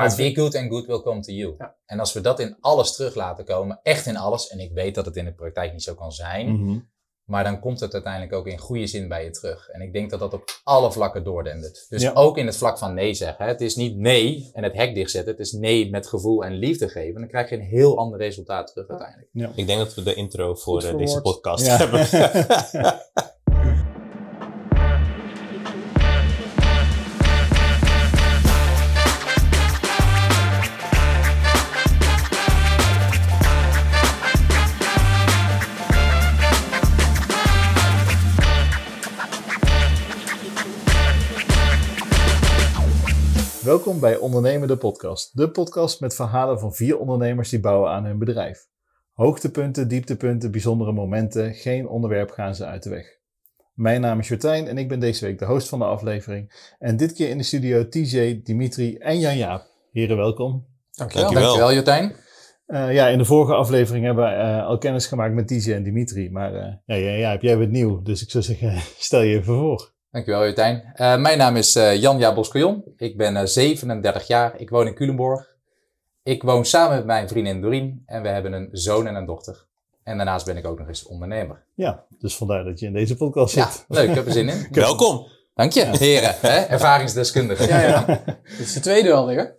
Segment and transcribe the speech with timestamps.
[0.00, 1.54] Maar be good and good will come to you.
[1.58, 1.76] Ja.
[1.86, 4.94] En als we dat in alles terug laten komen, echt in alles, en ik weet
[4.94, 6.78] dat het in de praktijk niet zo kan zijn, Mhm.
[7.24, 9.68] maar dan komt het uiteindelijk ook in goede zin bij je terug.
[9.68, 11.86] En ik denk dat dat op alle vlakken doordendert.
[11.88, 12.12] Dus Ja.
[12.14, 13.44] ook in het vlak van nee zeggen.
[13.44, 13.50] hè.
[13.50, 15.30] Het is niet nee en het hek dichtzetten.
[15.32, 17.20] Het is nee met gevoel en liefde geven.
[17.20, 19.56] Dan krijg je een heel ander resultaat terug uiteindelijk.
[19.56, 21.76] Ik denk dat we de intro voor eh, deze podcast Ja.
[21.76, 22.06] hebben.
[43.76, 45.36] Welkom bij Ondernemen de Podcast.
[45.36, 48.66] De podcast met verhalen van vier ondernemers die bouwen aan hun bedrijf.
[49.12, 53.06] Hoogtepunten, dieptepunten, bijzondere momenten, geen onderwerp gaan ze uit de weg.
[53.74, 56.72] Mijn naam is Jordijn en ik ben deze week de host van de aflevering.
[56.78, 59.66] En dit keer in de studio TJ, Dimitri en Jan-Jaap.
[59.92, 60.66] Heren, welkom.
[60.90, 61.30] Dankjewel.
[61.30, 61.56] Dankjewel.
[61.56, 62.16] Dankjewel Jotijn.
[62.66, 65.82] Eh, ja, in de vorige aflevering hebben we eh, al kennis gemaakt met TJ en
[65.82, 66.30] Dimitri.
[66.30, 69.54] Maar eh ja, ja, ja, jij bent nieuw, dus ik zou zeggen, stel je even
[69.54, 69.94] voor.
[70.16, 70.92] Dankjewel Jotijn.
[70.94, 72.84] Eh, mijn naam is eh Janja Boscojon.
[72.96, 74.54] Ik ben eh, 37 jaar.
[74.60, 75.54] Ik woon in Culemborg.
[76.22, 78.02] Ik woon samen met mijn vriendin Doreen.
[78.06, 79.64] En we hebben een zoon en een dochter.
[80.02, 81.62] En daarnaast ben ik ook nog eens ondernemer.
[81.74, 83.84] Ja, dus vandaar dat je in deze podcast Ja, zit.
[83.88, 84.08] leuk.
[84.08, 84.66] Ik heb er zin in.
[84.72, 85.26] Welkom.
[85.54, 86.34] Dank je, heren.
[86.40, 86.58] Hè?
[86.60, 87.68] Ervaringsdeskundigen.
[87.68, 88.04] Ja, ja.
[88.58, 89.56] Dit is de tweede alweer.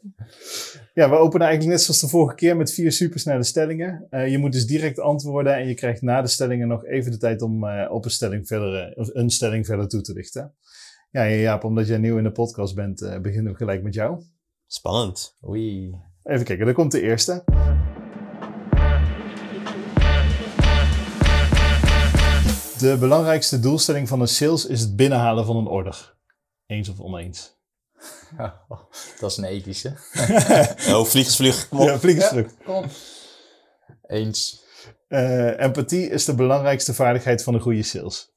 [0.97, 4.07] Ja, we openen eigenlijk net zoals de vorige keer met vier supersnelle stellingen.
[4.09, 7.17] Eh, je moet dus direct antwoorden en je krijgt na de stellingen nog even de
[7.17, 10.55] tijd om eh, op een stelling, verder, eh, of een stelling verder toe te lichten.
[11.11, 14.23] Ja, ja, Jaap, omdat jij nieuw in de podcast bent, beginnen we gelijk met jou.
[14.67, 15.37] Spannend.
[15.47, 15.95] Oei.
[16.23, 17.43] Even kijken, daar komt de eerste.
[22.79, 26.17] De belangrijkste doelstelling van een sales is het binnenhalen van een order.
[26.65, 27.56] Eens of oneens?
[29.19, 29.89] Dat is een ethische.
[30.93, 31.67] Oh, vliegensvlug.
[31.67, 31.87] Kom op.
[31.87, 32.57] Ja, vliegensvlug.
[32.63, 32.85] Kom op.
[34.07, 34.65] Eens.
[35.07, 38.31] Eh, empathie is de belangrijkste vaardigheid van een goede sales.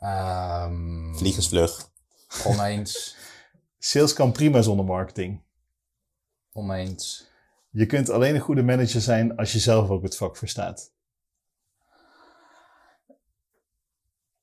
[0.00, 1.90] Ehm, Vliegensvlug.
[2.44, 3.16] Oneens.
[3.78, 5.42] Sales kan prima zonder marketing.
[6.52, 7.28] Oneens.
[7.70, 10.92] Je kunt alleen een goede manager zijn als je zelf ook het vak verstaat.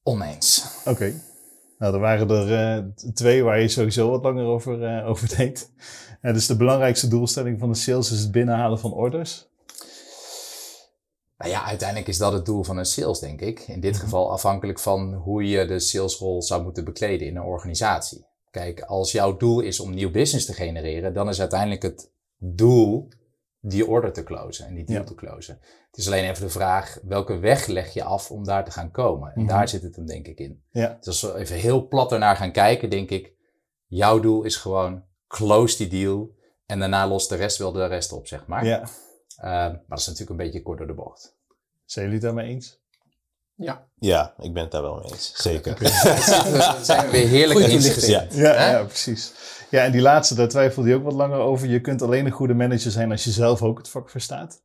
[0.04, 0.66] Oneens.
[0.86, 1.22] Oké.
[1.78, 2.84] Nou, er waren er eh,
[3.14, 5.72] twee waar je sowieso wat langer over, eh over denkt.
[6.22, 9.48] Eh, dus de belangrijkste doelstelling van de sales is het binnenhalen van orders.
[11.38, 13.60] Nou ja, uiteindelijk is dat het doel van een sales, denk ik.
[13.60, 14.02] In dit Mhm.
[14.02, 18.26] geval afhankelijk van hoe je de salesrol zou moeten bekleden in een organisatie.
[18.52, 23.08] Kijk, als jouw doel is om nieuw business te genereren, dan is uiteindelijk het doel
[23.60, 25.06] die order te closen en die deal Ja.
[25.06, 25.60] te closen.
[25.90, 28.92] Het is alleen even de vraag, welke weg leg je af om daar te gaan
[28.92, 29.32] komen?
[29.36, 29.50] En Mhm.
[29.50, 30.64] daar zit het hem denk ik in.
[30.72, 30.98] Ja.
[31.00, 33.34] Dus als we even heel plat ernaar gaan kijken, denk ik,
[33.88, 36.36] jouw doel is gewoon close die deal
[36.66, 38.66] en daarna lost de rest wel de rest op, zeg maar.
[38.66, 38.82] Ja.
[39.38, 41.36] Eh, maar dat is natuurlijk een beetje kort door de bocht.
[41.86, 42.80] Zijn jullie het daarmee eens?
[43.56, 43.88] Ja.
[44.00, 45.34] Ja, ik ben het daar wel mee eens.
[45.36, 45.80] Zeker.
[45.80, 48.32] Dan zijn we weer heerlijk toelichting.
[48.32, 49.34] Ja, ja, precies.
[49.70, 51.68] Ja, en die laatste, daar twijfelde je ook wat langer over.
[51.68, 54.62] Je kunt alleen een goede manager zijn als je zelf ook het vak verstaat.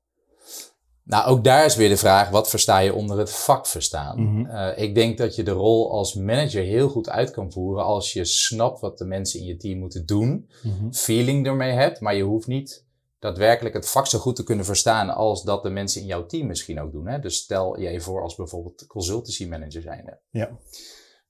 [1.05, 4.23] Nou, ook daar is weer de vraag, wat versta je onder het vak verstaan?
[4.23, 4.47] Mhm.
[4.47, 8.13] Eh, ik denk dat je de rol als manager heel goed uit kan voeren als
[8.13, 10.51] je snapt wat de mensen in je team moeten doen,
[10.93, 12.85] feeling ermee hebt, maar je hoeft niet
[13.19, 16.47] daadwerkelijk het vak zo goed te kunnen verstaan als dat de mensen in jouw team
[16.47, 17.07] misschien ook doen.
[17.07, 17.19] Hè?
[17.19, 20.19] Dus stel je even voor als bijvoorbeeld consultancy manager zijnde.
[20.31, 20.51] Ja.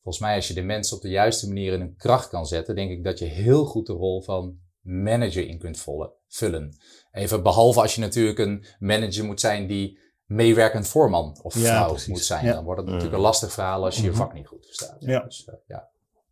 [0.02, 2.74] Volgens mij als je de mensen op de juiste manier in hun kracht kan zetten,
[2.74, 5.84] denk ik dat je heel goed de rol van manager in kunt
[6.28, 6.76] vullen.
[7.12, 11.88] Even behalve als je natuurlijk een manager moet zijn die meewerkend voorman of Ja, vrouw
[11.88, 12.08] precies.
[12.08, 12.44] moet zijn.
[12.44, 12.52] Ja.
[12.52, 12.94] Dan wordt het Mm.
[12.94, 14.16] natuurlijk een lastig verhaal als je je Mhm.
[14.18, 14.96] vak niet goed verstaat.
[14.98, 15.20] Ja.
[15.20, 15.88] Dus, eh, ja.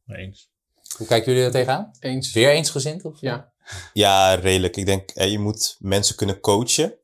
[0.07, 0.51] Eens.
[0.97, 1.91] Hoe kijken jullie er tegenaan?
[2.01, 2.33] Eens.
[2.33, 3.05] Weer eensgezind?
[3.05, 3.21] Of?
[3.21, 3.53] Ja.
[3.93, 4.77] Ja, redelijk.
[4.77, 6.95] Ik denk, eh, je moet mensen kunnen coachen.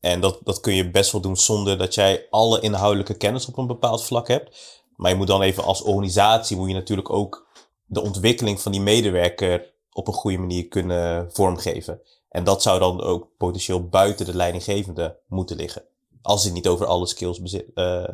[0.00, 3.56] En dat, dat kun je best wel doen zonder dat jij alle inhoudelijke kennis op
[3.58, 4.82] een bepaald vlak hebt.
[5.04, 7.46] Maar je moet dan even als organisatie, moet je natuurlijk ook
[7.86, 12.00] de ontwikkeling van die medewerker op een goede manier kunnen vormgeven.
[12.28, 15.82] En dat zou dan ook potentieel buiten de leidinggevende moeten liggen.
[16.22, 17.66] Als hij niet over alle skills bezit.
[17.74, 18.04] eh,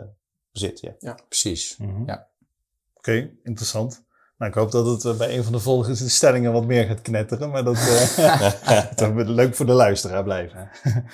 [0.53, 1.19] bezit ja.
[1.29, 1.76] Precies.
[1.79, 2.03] Mhm.
[2.06, 2.26] Ja.
[2.94, 4.05] Oké, interessant.
[4.38, 7.03] Nou, ik hoop dat het eh, bij een van de volgende stellingen wat meer gaat
[7.03, 10.70] knetteren, maar dat, eh dat moet leuk voor de luisteraar blijven.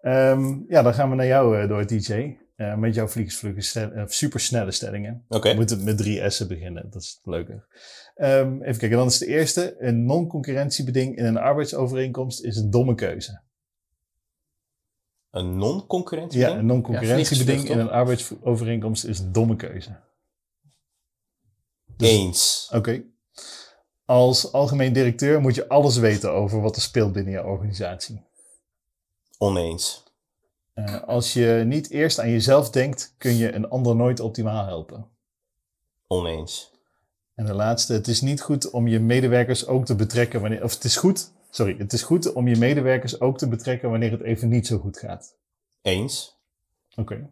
[0.00, 2.36] Ehm, ja, dan gaan we naar jou eh, door, DJ.
[2.60, 5.24] Eh, met jouw vliegensvlugge stel- eh, supersnelle stellingen.
[5.28, 5.48] Oké.
[5.50, 7.66] We moeten met drie S'en beginnen, dat is leuker.
[8.14, 9.76] Ehm, even kijken, dan is de eerste.
[9.78, 13.40] Een non-concurrentiebeding in een arbeidsovereenkomst is een domme keuze.
[15.30, 16.40] Een non-concurrentie?
[16.40, 19.96] Ja, een non-concurrentiebeding in een arbeidsovereenkomst is een domme keuze.
[21.96, 22.70] Eens.
[22.74, 23.02] Oké.
[24.04, 28.22] Als algemeen directeur moet je alles weten over wat er speelt binnen je organisatie.
[29.38, 30.08] Oneens.
[30.88, 35.06] Uh, als je niet eerst aan jezelf denkt, kun je een ander nooit optimaal helpen.
[36.06, 36.70] Oneens.
[37.34, 40.74] En de laatste, het is niet goed om je medewerkers ook te betrekken wanneer, of
[40.74, 44.20] het is goed, sorry, het is goed om je medewerkers ook te betrekken wanneer het
[44.20, 45.36] even niet zo goed gaat.
[45.82, 46.38] Eens.
[46.96, 47.30] Oké.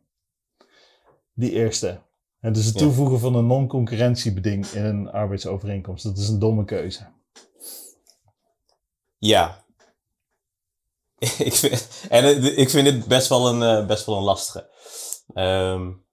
[1.33, 2.01] Die eerste.
[2.41, 7.07] En dus het toevoegen van een non-concurrentiebeding in een arbeidsovereenkomst, dat is een domme keuze.
[9.19, 9.65] Ja.
[11.39, 14.67] ik, vind, en ik vind dit best wel een, eh, best wel een lastige.
[15.35, 16.05] Um,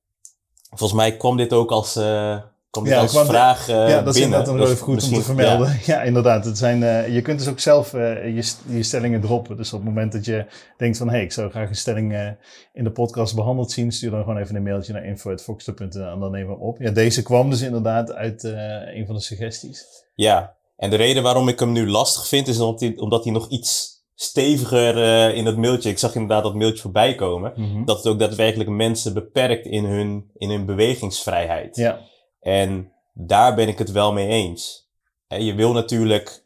[0.70, 2.38] volgens mij kwam dit ook als, uh,
[2.70, 5.80] Komt ja, als vraag uh, Ja, dat is inderdaad nog even goed om te vermelden.
[5.86, 6.46] Ja, inderdaad.
[6.46, 9.58] Het zijn, uh, je kunt dus ook zelf je, je stellingen droppen.
[9.58, 10.46] Dus op het moment dat je
[10.78, 11.08] denkt van...
[11.08, 12.36] hé, hey, ik zou graag een stelling
[12.74, 13.92] in de podcast behandeld zien...
[13.92, 16.80] stuur dan gewoon even een mailtje naar info.foxter.nl en dan nemen we op.
[16.80, 19.86] Ja, deze kwam dus inderdaad uit een van de suggesties.
[20.16, 22.48] Ja, en de reden waarom ik hem nu lastig vind...
[22.48, 24.98] is omdat hij, omdat hij nog iets steviger
[25.34, 25.90] in het mailtje...
[25.90, 27.54] ik zag inderdaad dat mailtje voorbij komen...
[27.56, 27.86] Mhm.
[27.86, 31.76] dat het ook daadwerkelijk mensen beperkt in hun, in hun bewegingsvrijheid.
[31.76, 32.00] Ja.
[32.40, 34.90] En daar ben ik het wel mee eens.
[35.28, 36.44] Je wil natuurlijk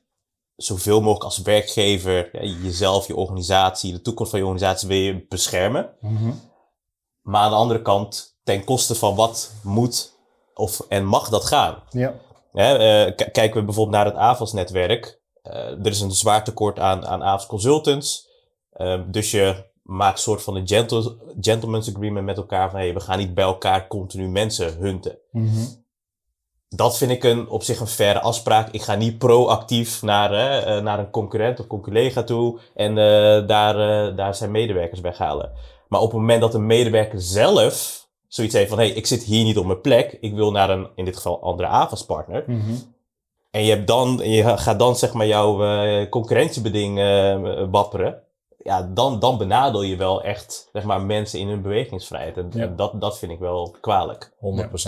[0.56, 2.30] zoveel mogelijk als werkgever
[2.63, 5.89] jezelf, je organisatie, de toekomst van je organisatie wil je beschermen.
[6.00, 6.31] Mhm.
[7.21, 10.18] Maar aan de andere kant, ten koste van wat moet
[10.54, 11.83] of en mag dat gaan?
[11.89, 12.13] Ja.
[12.54, 15.19] uh, kijken we bijvoorbeeld naar het AVAS-netwerk.
[15.44, 18.28] Uh, er is een zwaar tekort aan, aan AVAS consultants.
[18.78, 22.94] Uh, dus je maakt een soort van een gentle, gentleman's agreement met elkaar van hey,
[22.94, 25.18] we gaan niet bij elkaar continu mensen hunten.
[25.32, 25.66] Mhm
[26.70, 28.70] dat vind ik een, op zich een faire afspraak.
[28.72, 34.08] Ik ga niet proactief naar, uh, naar een concurrent of collega toe en uh, daar,
[34.10, 35.52] uh, daar zijn medewerkers weghalen.
[35.88, 39.24] Maar op het moment dat een medewerker zelf zoiets heeft van, hé, hey, ik zit
[39.24, 42.44] hier niet op mijn plek, ik wil naar een, in dit geval, andere AVAS-partner.
[42.48, 42.96] Mm -hmm.
[43.51, 45.57] En je, hebt dan, je gaat dan zeg maar jouw
[46.10, 46.96] concurrentiebeding
[47.72, 48.24] wapperen.
[48.57, 52.38] Ja, dan, dan benadeel je wel echt zeg maar, mensen in hun bewegingsvrijheid.
[52.38, 52.68] En ja.
[52.68, 54.31] dat, dat vind ik wel kwalijk.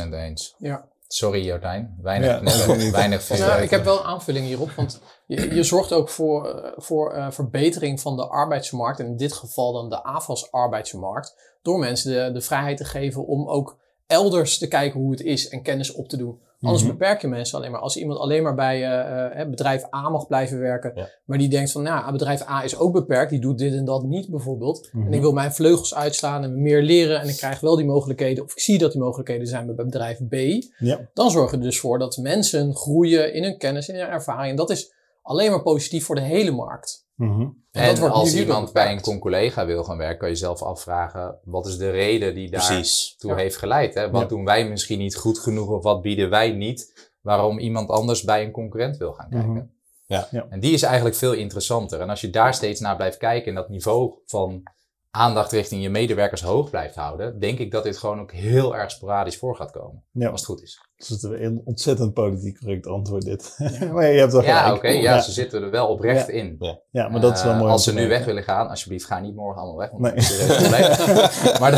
[0.07, 0.55] 100% eens.
[0.57, 0.89] Ja.
[1.13, 2.75] Sorry Jordijn, weinig, Ja.
[2.75, 6.49] nee, weinig Nou, ik heb wel een aanvulling hierop, want je, je zorgt ook voor,
[6.49, 11.79] eh, voor eh, verbetering van de arbeidsmarkt, en in dit geval dan de AFAS-arbeidsmarkt, door
[11.79, 15.61] mensen de, de vrijheid te geven om ook elders te kijken hoe het is en
[15.61, 16.41] kennis op te doen.
[16.61, 16.91] Anders Mhm.
[16.91, 17.79] beperk je mensen alleen maar.
[17.79, 21.07] Als iemand alleen maar bij eh, eh, bedrijf A mag blijven werken, Ja.
[21.25, 24.03] maar die denkt van, nou, bedrijf A is ook beperkt, die doet dit en dat
[24.03, 24.89] niet bijvoorbeeld.
[24.93, 25.13] En Mhm.
[25.13, 28.51] ik wil mijn vleugels uitslaan en meer leren en ik krijg wel die mogelijkheden, of
[28.51, 30.33] ik zie dat die mogelijkheden zijn bij bedrijf B
[30.77, 31.09] Ja.
[31.13, 34.49] dan zorgen we er dus voor dat mensen groeien in hun kennis, in hun ervaring.
[34.49, 37.07] En dat is alleen maar positief voor de hele markt.
[37.15, 37.47] Mhm.
[37.71, 41.77] En, als iemand bij een con-collega wil gaan werken, kan je zelf afvragen, wat is
[41.77, 43.15] de reden die daar Precies.
[43.17, 43.35] toe Ja.
[43.37, 43.93] heeft geleid?
[43.93, 44.09] Hè?
[44.09, 44.27] Wat Ja.
[44.27, 48.43] doen wij misschien niet goed genoeg of wat bieden wij niet, waarom iemand anders bij
[48.43, 49.49] een concurrent wil gaan kijken?
[49.51, 49.63] Mhm.
[50.05, 50.27] Ja.
[50.31, 50.45] Ja.
[50.49, 51.99] En die is eigenlijk veel interessanter.
[52.01, 54.63] En als je daar steeds naar blijft kijken en dat niveau van
[55.11, 58.91] aandacht richting je medewerkers hoog blijft houden, denk ik dat dit gewoon ook heel erg
[58.91, 60.81] sporadisch voor gaat komen, Ja, als het goed is.
[60.95, 63.55] dat is een ontzettend politiek correct antwoord dit.
[63.93, 64.75] maar je hebt wel Ja, gelijk.
[64.77, 66.33] oké, ja, ze zitten er wel oprecht Ja.
[66.33, 66.57] in.
[66.91, 67.71] Ja, maar dat is wel Eh, mooi.
[67.71, 69.89] Als ze nu weg willen gaan, alsjeblieft, ga niet morgen allemaal weg.
[69.91, 70.11] Want Nee.
[70.13, 71.59] dat is een serieus probleem.
[71.59, 71.77] maar de-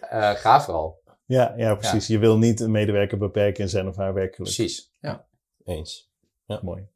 [0.10, 1.02] eh, ga vooral.
[1.26, 2.06] Ja, ja, precies.
[2.06, 4.42] Je wil niet een medewerker beperken in zijn of haar werkelijk.
[4.54, 4.90] Precies.
[5.64, 6.10] Eens.
[6.62, 6.88] Mooi.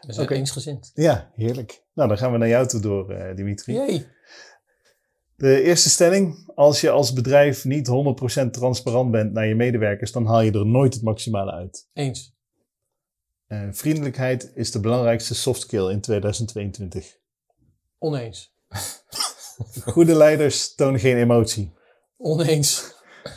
[0.00, 0.34] We zijn Oké.
[0.34, 0.90] eensgezind.
[0.94, 1.82] Ja, heerlijk.
[1.94, 3.72] Nou, dan gaan we naar jou toe door, eh, Dimitri.
[3.74, 4.06] Jee.
[5.38, 6.52] De eerste stelling.
[6.54, 10.66] Als je als bedrijf niet 100% transparant bent naar je medewerkers, dan haal je er
[10.66, 11.88] nooit het maximale uit.
[11.92, 12.36] Eens.
[13.46, 17.18] Eh, vriendelijkheid is de belangrijkste soft skill in 2022.
[17.98, 18.54] Oneens.
[19.84, 21.72] Goede leiders tonen geen emotie.
[22.16, 22.94] Oneens.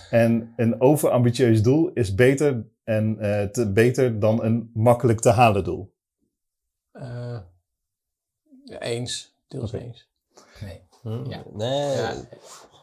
[0.10, 5.64] En een overambitieus doel is beter, en, eh, te, beter dan een makkelijk te halen
[5.64, 5.94] doel.
[6.92, 7.40] Eh,
[8.80, 9.36] eens.
[9.48, 10.10] Deels eens.
[10.62, 10.90] Nee.
[11.02, 11.44] Hm, Ja.
[11.54, 11.96] Nee.
[11.96, 12.14] Ja.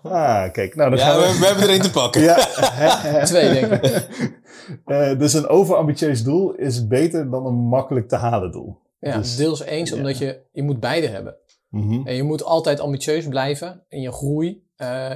[0.03, 0.75] Ah, kijk.
[0.75, 1.39] Nou, dan Ja, gaan we, we...
[1.39, 2.21] we hebben er één te pakken.
[2.23, 2.37] Ja.
[3.25, 4.07] Twee, denk ik.
[4.85, 8.79] Eh, dus een overambitieus doel is beter dan een makkelijk te halen doel.
[9.01, 9.97] Ja, Dus- deels eens, ja.
[9.97, 11.37] omdat je, je moet beide hebben.
[11.71, 12.07] Mhm.
[12.07, 14.63] En je moet altijd ambitieus blijven in je groei.
[14.77, 15.11] Eh,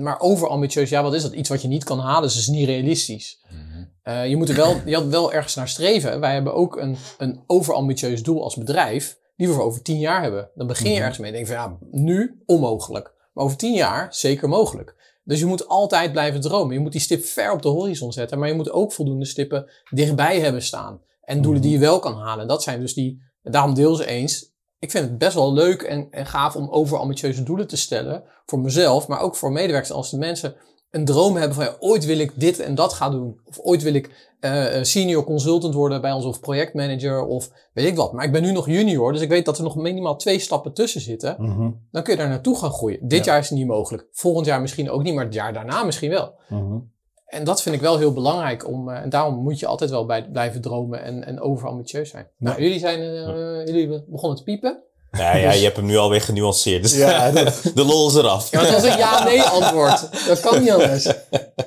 [0.00, 1.32] maar overambitieus, ja, wat is dat?
[1.32, 3.44] Iets wat je niet kan halen, dus is niet realistisch.
[3.50, 3.84] Mhm.
[4.02, 6.20] Eh, je, moet er wel, je had wel ergens naar streven.
[6.20, 10.22] Wij hebben ook een, een overambitieus doel als bedrijf, die we voor over tien jaar
[10.22, 10.50] hebben.
[10.54, 11.00] Dan begin je Mhm.
[11.00, 13.14] ergens mee en denk van ja, nu onmogelijk.
[13.32, 15.18] Maar over tien jaar zeker mogelijk.
[15.24, 16.74] Dus je moet altijd blijven dromen.
[16.74, 19.70] Je moet die stip ver op de horizon zetten, maar je moet ook voldoende stippen
[19.90, 21.00] dichtbij hebben staan.
[21.22, 22.42] En doelen die je wel kan halen.
[22.42, 24.52] En dat zijn dus die, daarom deel ze eens.
[24.78, 28.22] Ik vind het best wel leuk en, en gaaf om overambitieuze doelen te stellen.
[28.46, 29.92] Voor mezelf, maar ook voor medewerkers.
[29.92, 30.54] Als de mensen
[30.90, 33.40] een droom hebben van ja, ooit wil ik dit en dat gaan doen.
[33.44, 37.96] Of ooit wil ik eh, senior consultant worden bij ons of projectmanager of weet ik
[37.96, 38.12] wat.
[38.12, 40.72] Maar ik ben nu nog junior, dus ik weet dat er nog minimaal twee stappen
[40.74, 41.36] tussen zitten.
[41.38, 43.08] Mhm, Dan kun je daar naartoe gaan groeien.
[43.08, 43.30] Dit Ja.
[43.32, 44.06] jaar is het niet mogelijk.
[44.12, 46.34] Volgend jaar misschien ook niet, maar het jaar daarna misschien wel.
[46.48, 46.78] mhm.
[47.26, 48.68] En dat vind ik wel heel belangrijk.
[48.68, 52.28] Om, eh, en daarom moet je altijd wel bij, blijven dromen en, en overambitieus zijn.
[52.38, 54.82] Nou, jullie zijn eh, jullie begonnen te piepen.
[55.12, 56.82] Ja, ja, je hebt hem nu alweer genuanceerd.
[56.82, 58.50] Dus Ja, dat- de lol is eraf.
[58.50, 60.26] Ja, het was een ja-nee antwoord.
[60.26, 61.02] Dat kan niet anders.
[61.04, 61.16] De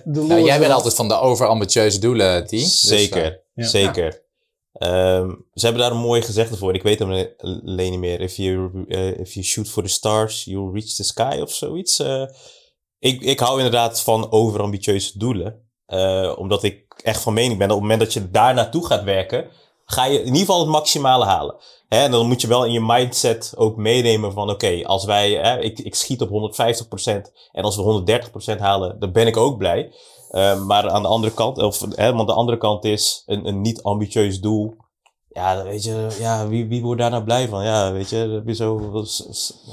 [0.03, 2.49] lol Nou, is jij bent altijd van de overambitieuze doelen, T.
[2.49, 3.67] Dus, Zeker, eh, ja.
[3.67, 4.21] zeker.
[4.73, 6.73] Ehm, ze hebben daar een mooi gezegde voor.
[6.73, 8.21] Ik weet hem alleen niet meer.
[8.21, 11.99] If you, eh, if you shoot for the stars, you'll reach the sky of zoiets.
[11.99, 12.23] Eh,
[12.99, 15.61] ik, ik hou inderdaad van overambitieuze doelen.
[15.85, 18.85] Eh, omdat ik echt van mening ben dat op het moment dat je daar naartoe
[18.85, 19.47] gaat werken,
[19.85, 21.55] ga je in ieder geval het maximale halen.
[21.93, 25.31] Hè, en dan moet je wel in je mindset ook meenemen van oké, als wij,
[25.31, 28.03] hè, ik, ik schiet op 150% en als we
[28.55, 29.91] 130% halen, dan ben ik ook blij.
[30.29, 33.61] Eh, maar aan de andere kant, of, hè, want de andere kant is een, een
[33.61, 34.75] niet ambitieus doel.
[35.29, 37.63] Ja, dan weet je, ja, wie, wie wordt daar nou blij van?
[37.63, 39.01] Ja, weet je, heb je zo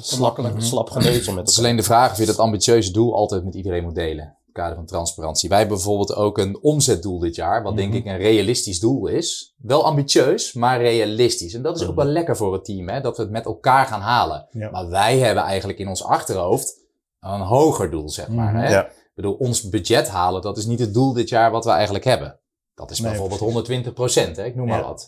[0.01, 3.45] slap, slap geneuzel met Het is alleen de vraag of je dat ambitieuze doel altijd
[3.45, 4.37] met iedereen moet delen.
[4.51, 5.49] Het kader van transparantie.
[5.49, 9.55] Wij hebben bijvoorbeeld ook een omzetdoel dit jaar, wat denk ik een realistisch doel is.
[9.59, 11.55] Wel ambitieus, maar realistisch.
[11.55, 13.01] En dat is ook wel lekker voor het team, hè?
[13.01, 14.49] dat we het met elkaar gaan halen.
[14.51, 14.71] Ja.
[14.71, 16.79] Maar wij hebben eigenlijk in ons achterhoofd
[17.21, 18.53] een hoger doel, zeg maar.
[18.53, 18.63] Mhm.
[18.63, 18.71] Hè?
[18.71, 18.87] Ja.
[18.87, 22.05] Ik bedoel, ons budget halen, dat is niet het doel dit jaar wat we eigenlijk
[22.05, 22.41] hebben.
[22.75, 23.55] Dat is Nee, bijvoorbeeld precies.
[23.55, 25.05] 120 procent, ik noem maar ja, wat.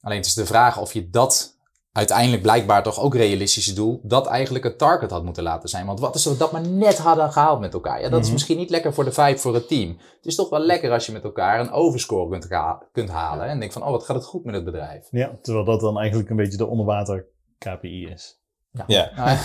[0.00, 1.58] Alleen het is de vraag of je dat
[1.92, 5.86] uiteindelijk blijkbaar toch ook realistische doel, dat eigenlijk het target had moeten laten zijn.
[5.86, 8.00] Want wat is er dat maar net hadden gehaald met elkaar?
[8.00, 8.32] Ja, dat is Mhm.
[8.32, 9.88] misschien niet lekker voor de vibe voor het team.
[9.88, 13.46] Het is toch wel lekker als je met elkaar een overscore kunt, ga- kunt halen.
[13.46, 15.06] En denk van, oh, wat gaat het goed met het bedrijf.
[15.10, 17.26] Ja, terwijl dat dan eigenlijk een beetje de onderwater
[17.58, 18.40] KPI is.
[18.86, 19.10] Ja.
[19.16, 19.38] Nou,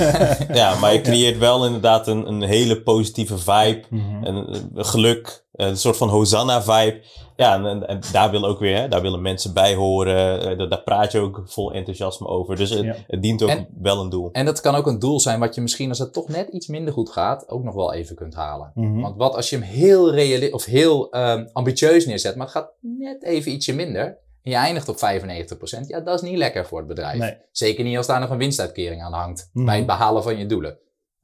[0.54, 3.82] ja, maar je creëert wel inderdaad een, een hele positieve vibe.
[3.89, 4.24] Mhm.
[4.24, 7.02] Een, een geluk, een soort van Hosanna-vibe.
[7.36, 10.40] Ja, en, en, en daar willen ook weer, hè, daar willen mensen bij horen.
[10.42, 12.56] Eh, daar, daar praat je ook vol enthousiasme over.
[12.56, 12.96] Dus het, Ja.
[13.08, 14.30] het dient ook En- wel een doel.
[14.32, 16.68] en dat kan ook een doel zijn wat je misschien als het toch net iets
[16.68, 18.72] minder goed gaat, ook nog wel even kunt halen.
[18.76, 19.02] Mhm.
[19.02, 22.72] Want wat als je hem heel, reali- of heel ehm, ambitieus neerzet, maar het gaat
[22.82, 24.04] net even ietsje minder.
[24.44, 25.88] En je eindigt op 95%.
[25.88, 27.18] Ja, dat is niet lekker voor het bedrijf.
[27.20, 27.38] Nee.
[27.52, 29.50] Zeker niet als daar nog een winstuitkering aan hangt.
[29.54, 29.66] Mhm.
[29.66, 30.78] Bij het behalen van je doelen.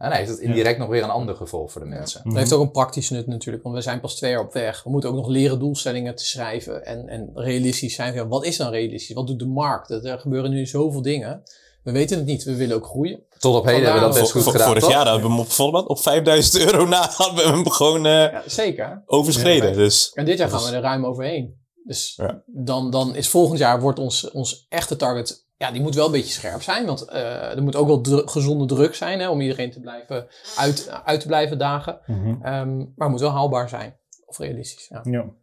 [0.04, 0.46] En dan heeft het Ja.
[0.48, 2.22] indirect nog weer een ander gevolg voor de mensen.
[2.24, 4.84] Dat heeft ook een praktisch nut natuurlijk, want we zijn pas twee jaar op weg.
[4.84, 8.14] We moeten ook nog leren doelstellingen te schrijven en, en realistisch zijn.
[8.14, 9.16] Ja, wat is dan realistisch?
[9.16, 9.90] Wat doet de markt?
[9.90, 11.44] Er er gebeuren nu zoveel dingen.
[11.84, 12.44] We weten het niet.
[12.44, 13.20] We willen ook groeien.
[13.40, 14.92] Tot op heden hebben we dat best goed gedaan, vorig toch?
[14.92, 18.12] jaar hadden we hem op, bijvoorbeeld op 5000 euro na hadden we hem gewoon eh,
[18.12, 19.04] Ja, zeker.
[19.06, 19.70] overschreden.
[19.70, 19.76] Ja.
[19.76, 21.62] dus En dit jaar Dat gaan we er ruim overheen.
[21.86, 22.44] Dus Ja.
[22.46, 26.12] dan, dan is volgend jaar wordt ons, ons echte target, ja, die moet wel een
[26.12, 26.86] beetje scherp zijn.
[26.86, 30.28] Want eh, er moet ook wel dru- gezonde druk zijn hè, om iedereen te blijven
[30.58, 32.00] uit, uit te blijven dagen.
[32.06, 32.28] Mhm.
[32.30, 33.98] Ehm, maar het moet wel haalbaar zijn.
[34.26, 34.88] Of realistisch.
[34.90, 35.02] Ja.
[35.04, 35.34] Ja.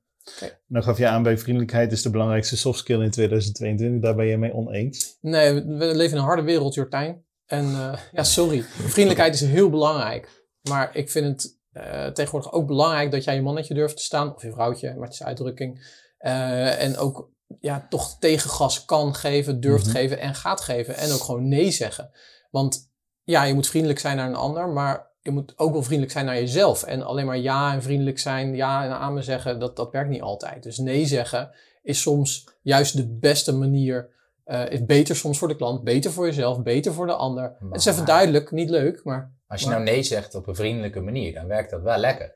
[0.66, 4.00] Dan gaf je aan bij vriendelijkheid is de belangrijkste soft skill in 2022.
[4.00, 5.18] Daar ben je mee oneens.
[5.20, 7.24] Nee, we, leven in een harde wereld, Jortijn.
[7.46, 8.62] En eh, ja, sorry.
[8.62, 10.46] Vriendelijkheid is heel belangrijk.
[10.68, 14.34] Maar ik vind het eh, tegenwoordig ook belangrijk dat jij je mannetje durft te staan.
[14.34, 15.98] Of je vrouwtje, maar het is uitdrukking.
[16.18, 17.30] En ook
[17.60, 19.94] ja, toch tegengas kan geven, durft Mhm.
[19.96, 20.96] geven en gaat geven.
[20.96, 22.10] En ook gewoon nee zeggen.
[22.50, 22.90] Want
[23.24, 26.24] ja, je moet vriendelijk zijn naar een ander, maar je moet ook wel vriendelijk zijn
[26.24, 26.82] naar jezelf.
[26.82, 30.22] En alleen maar ja en vriendelijk zijn, ja en amen zeggen, dat, dat werkt niet
[30.22, 30.62] altijd.
[30.62, 31.50] Dus nee zeggen
[31.82, 34.18] is soms juist de beste manier.
[34.44, 37.56] eh, is beter soms voor de klant, beter voor jezelf, beter voor de ander.
[37.70, 40.54] Het is even duidelijk, niet leuk, maar Als je Maar- nou nee zegt op een
[40.54, 42.34] vriendelijke manier, dan werkt dat wel lekker.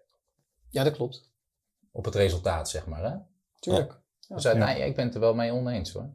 [0.70, 1.30] ja, dat klopt.
[1.92, 3.02] Op het resultaat, zeg maar.
[3.04, 3.16] Hè?
[3.58, 4.00] Tuurlijk.
[4.28, 6.08] Dus uiteindelijk, ik ben het er wel mee oneens hoor.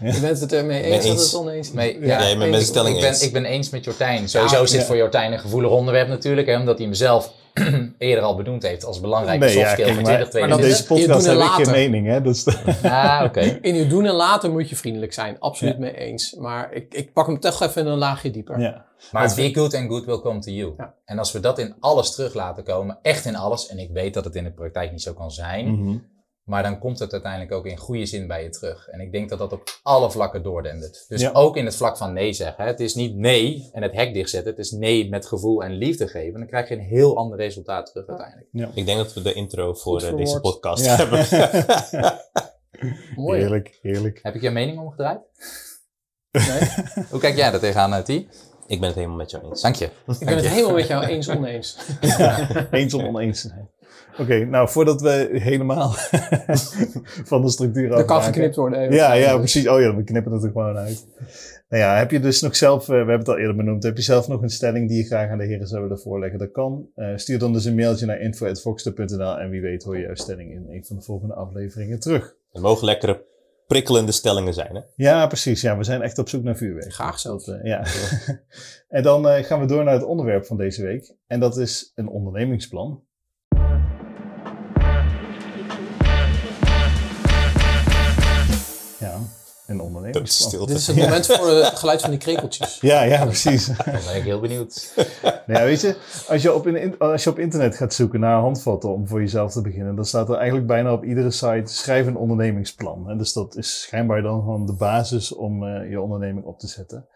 [0.00, 1.22] Je bent het ermee Ben eens dat eens.
[1.32, 1.72] het oneens is.
[1.74, 3.22] Mee, Ja, je bent met stelling ik ben, eens.
[3.22, 4.28] ik ben eens met Jortijn.
[4.28, 4.86] Sowieso Ja, zit ja.
[4.86, 6.46] voor Jortijn een gevoelig onderwerp natuurlijk.
[6.46, 7.32] Hè, omdat hij hem zelf
[7.98, 10.30] eerder al benoemd heeft als belangrijke Nee, ja, soft skill kijk, voor maar- maar dat
[10.30, 10.68] 2022.
[10.68, 12.06] Deze podcast heb ik geen mening.
[12.06, 12.22] Hè?
[12.22, 12.46] Dus,
[12.82, 13.40] Ah, oké.
[13.40, 15.36] In je doen en laten moet je vriendelijk zijn.
[15.40, 16.34] Absoluut mee eens.
[16.34, 18.60] Maar ik, ik pak hem toch even een laagje dieper.
[18.60, 18.84] ja.
[19.12, 20.74] Maar be good and good will come to you.
[20.76, 20.94] Ja.
[21.04, 24.14] En als we dat in alles terug laten komen, echt in alles, en ik weet
[24.14, 25.96] dat het in de praktijk niet zo kan zijn, Mhm.
[26.44, 28.88] Maar dan komt het uiteindelijk ook in goede zin bij je terug.
[28.88, 31.04] En ik denk dat dat op alle vlakken doordendert.
[31.08, 31.30] Dus Ja.
[31.32, 32.64] ook in het vlak van nee zeggen.
[32.64, 32.70] Hè.
[32.70, 36.08] Het is niet nee en het hek dichtzetten, het is nee met gevoel en liefde
[36.08, 36.38] geven.
[36.38, 38.76] Dan krijg je een heel ander resultaat terug uiteindelijk.
[38.76, 40.96] ik denk dat we de intro voor eh, deze podcast Ja.
[40.96, 41.26] hebben.
[43.24, 43.40] Mooi.
[43.40, 44.18] heerlijk, heerlijk.
[44.22, 45.20] Heb ik je mening omgedraaid?
[46.30, 46.68] Nee?
[47.10, 48.08] Hoe kijk jij daar tegenaan, T?
[48.66, 49.60] ik ben het helemaal met jou eens.
[49.60, 49.84] Dank je.
[49.84, 51.78] Ik ben het helemaal met jou eens oneens.
[52.70, 53.70] Eens om oneens te zijn.
[54.18, 55.90] Oké, nou voordat we helemaal
[57.30, 58.80] van de structuur Dat kan geknipt worden.
[58.80, 58.94] even.
[58.94, 59.68] Ja, ja, precies.
[59.68, 61.06] Oh ja, we knippen het er gewoon uit.
[61.68, 63.96] Nou ja, heb je dus nog zelf, eh, we hebben het al eerder benoemd, heb
[63.96, 66.38] je zelf nog een stelling die je graag aan de heren zou willen voorleggen?
[66.38, 66.88] Dat kan.
[66.94, 70.52] Eh, stuur dan dus een mailtje naar info.voxter.nl en wie weet hoor je jouw stelling
[70.52, 72.34] in een van de volgende afleveringen terug.
[72.52, 73.24] Het mogen lekkere
[73.66, 74.74] prikkelende stellingen zijn.
[74.74, 74.80] Hè?
[74.96, 75.60] Ja, precies.
[75.60, 76.92] Ja, we zijn echt op zoek naar vuurwerk.
[76.92, 77.44] Graag zelfs.
[77.44, 77.84] Dat, eh, ja.
[78.96, 81.14] en dan eh, gaan we door naar het onderwerp van deze week.
[81.26, 83.02] En dat is een ondernemingsplan.
[90.04, 90.48] Een Dat is ondernemingsplan.
[90.48, 90.72] stilte.
[90.72, 92.78] Dit is het moment voor het geluid van die krekeltjes.
[92.90, 93.66] Ja, ja, precies.
[93.66, 94.92] Dan ben ik heel benieuwd.
[95.46, 95.96] Nou ja, weet je,
[96.28, 99.52] als je, op in, als je op internet gaat zoeken naar handvatten om voor jezelf
[99.52, 103.10] te beginnen, dan staat er eigenlijk bijna op iedere site schrijf een ondernemingsplan.
[103.10, 106.66] En dus dat is schijnbaar dan gewoon de basis om eh, je onderneming op te
[106.66, 107.06] zetten.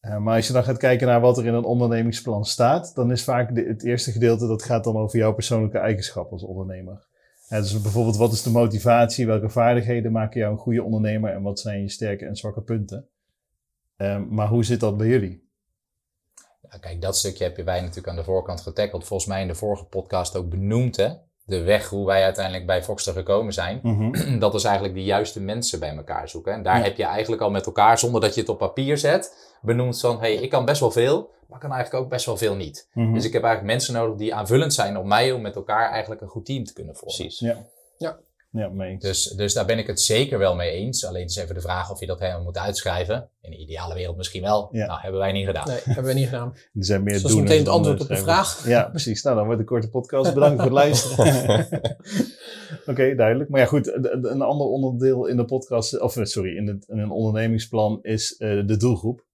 [0.00, 3.10] Eh, maar als je dan gaat kijken naar wat er in een ondernemingsplan staat, dan
[3.10, 7.06] is vaak de- het eerste gedeelte dat gaat dan over jouw persoonlijke eigenschappen als ondernemer.
[7.48, 9.26] Dus bijvoorbeeld, wat is de motivatie?
[9.26, 11.32] Welke vaardigheden maken jou een goede ondernemer?
[11.32, 13.08] En wat zijn je sterke en zwakke punten?
[13.96, 15.44] Eh, maar hoe zit dat bij jullie?
[16.80, 19.06] Kijk, dat stukje heb je wij natuurlijk aan de voorkant getackeld.
[19.06, 21.12] Volgens mij in de vorige podcast ook benoemd, hè?
[21.48, 23.80] De weg hoe wij uiteindelijk bij Foxter gekomen zijn.
[24.38, 26.52] Dat is eigenlijk de juiste mensen bij elkaar zoeken.
[26.52, 26.82] En daar Ja.
[26.84, 30.20] heb je eigenlijk al met elkaar, zonder dat je het op papier zet, benoemd van,
[30.20, 32.88] hé, hey, ik kan best wel veel, maar kan eigenlijk ook best wel veel niet.
[32.92, 33.12] Mhm.
[33.14, 36.20] Dus ik heb eigenlijk mensen nodig die aanvullend zijn op mij om met elkaar eigenlijk
[36.20, 37.14] een goed team te kunnen vormen.
[37.16, 37.38] Precies.
[37.38, 37.64] Ja.
[37.98, 38.16] Ja.
[38.56, 39.02] Ja, mee eens.
[39.02, 41.04] Dus, dus daar ben ik het zeker wel mee eens.
[41.04, 43.28] Alleen is even de vraag of je dat helemaal moet uitschrijven.
[43.40, 44.68] In de ideale wereld misschien wel.
[44.72, 44.86] Ja.
[44.86, 45.68] Nou, hebben wij niet gedaan.
[45.68, 46.54] Nee, hebben we niet gedaan.
[46.74, 48.68] Er zijn meer Dus dat is meteen het antwoord op de vraag.
[48.68, 49.22] Ja, precies.
[49.22, 50.34] Nou, dan wordt het een korte podcast.
[50.34, 51.68] Bedankt voor het luisteren.
[52.90, 53.50] Oké, duidelijk.
[53.50, 53.92] Maar ja, goed.
[54.22, 58.36] Een ander onderdeel in de podcast, of eh, sorry, in, het, in een ondernemingsplan is
[58.36, 59.24] eh, de doelgroep.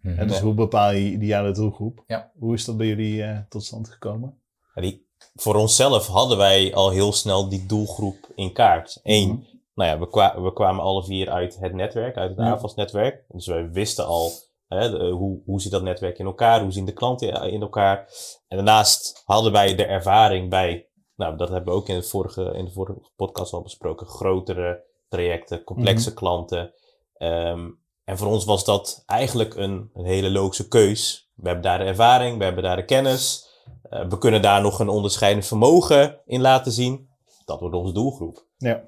[0.00, 0.18] Mhm.
[0.18, 2.04] En dus hoe bepaal je ideale doelgroep?
[2.06, 2.30] Ja.
[2.38, 4.38] Hoe is dat bij jullie eh, tot stand gekomen?
[4.74, 5.03] Die,
[5.34, 9.00] voor onszelf hadden wij al heel snel die doelgroep in kaart.
[9.02, 9.38] Eén, Mhm.
[9.74, 12.52] nou ja, we, kwa- we kwamen alle vier uit het netwerk, uit het Ja.
[12.52, 13.24] AFAS-netwerk.
[13.28, 14.30] Dus wij wisten al
[14.68, 18.08] hè, de- hoe, hoe zit dat netwerk in elkaar, hoe zien de klanten in elkaar.
[18.48, 22.52] En daarnaast hadden wij de ervaring bij, nou dat hebben we ook in, het vorige,
[22.54, 26.72] in de vorige podcast al besproken, grotere trajecten, complexe klanten.
[27.16, 27.70] Ehm,
[28.04, 31.28] en voor ons was dat eigenlijk een, een hele logische keus.
[31.34, 33.43] We hebben daar de ervaring, we hebben daar de kennis.
[33.82, 37.08] Eh, we kunnen daar nog een onderscheidend vermogen in laten zien.
[37.44, 38.46] Dat wordt onze doelgroep.
[38.56, 38.84] Ja,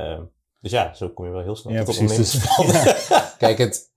[0.00, 0.22] Ehm,
[0.60, 2.30] dus ja, zo kom je wel heel snel ja tot precies.
[2.30, 2.96] Dus.
[3.38, 3.89] Kijk, het,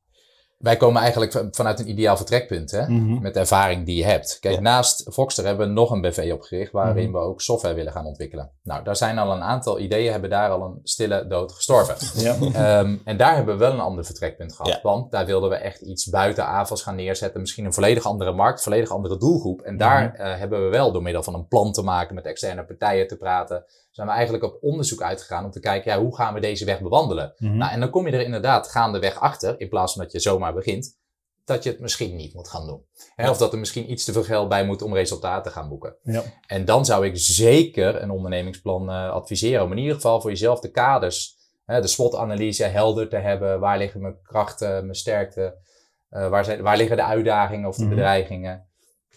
[0.63, 2.87] wij komen eigenlijk van- vanuit een ideaal vertrekpunt, hè?
[2.87, 3.21] Mhm.
[3.21, 4.37] met de ervaring die je hebt.
[4.39, 4.61] Kijk, Ja.
[4.61, 7.17] naast Voxter hebben we nog een BV opgericht waarin Mhm.
[7.17, 8.51] we ook software willen gaan ontwikkelen.
[8.63, 11.95] Nou, daar zijn al een aantal ideeën, hebben daar al een stille dood gestorven.
[12.23, 12.35] Ja.
[12.53, 14.71] Ehm, en daar hebben we wel een ander vertrekpunt gehad.
[14.73, 14.79] Ja.
[14.83, 17.39] Want daar wilden we echt iets buiten AFAS gaan neerzetten.
[17.41, 19.61] Misschien een volledig andere markt, volledig andere doelgroep.
[19.61, 20.21] En daar Mhm.
[20.21, 23.17] eh, hebben we wel door middel van een plan te maken, met externe partijen te
[23.17, 26.65] praten, zijn we eigenlijk op onderzoek uitgegaan om te kijken, ja, hoe gaan we deze
[26.65, 27.33] weg bewandelen?
[27.37, 27.57] Mhm.
[27.57, 30.53] Nou, en dan kom je er inderdaad gaandeweg achter, in plaats van dat je zomaar
[30.53, 30.97] begint,
[31.45, 32.85] dat je het misschien niet moet gaan doen.
[33.15, 35.69] Hè, Of dat er misschien iets te veel geld bij moet om resultaten te gaan
[35.69, 35.95] boeken.
[36.03, 36.23] ja.
[36.47, 39.63] En dan zou ik zeker een ondernemingsplan eh, adviseren.
[39.63, 43.59] Om in ieder geval voor jezelf de kaders, hè, de SWOT-analyse helder te hebben.
[43.59, 45.61] Waar liggen mijn krachten, mijn sterkte?
[46.09, 47.89] eh, waar, zijn, waar liggen de uitdagingen of de Mhm.
[47.95, 48.67] bedreigingen?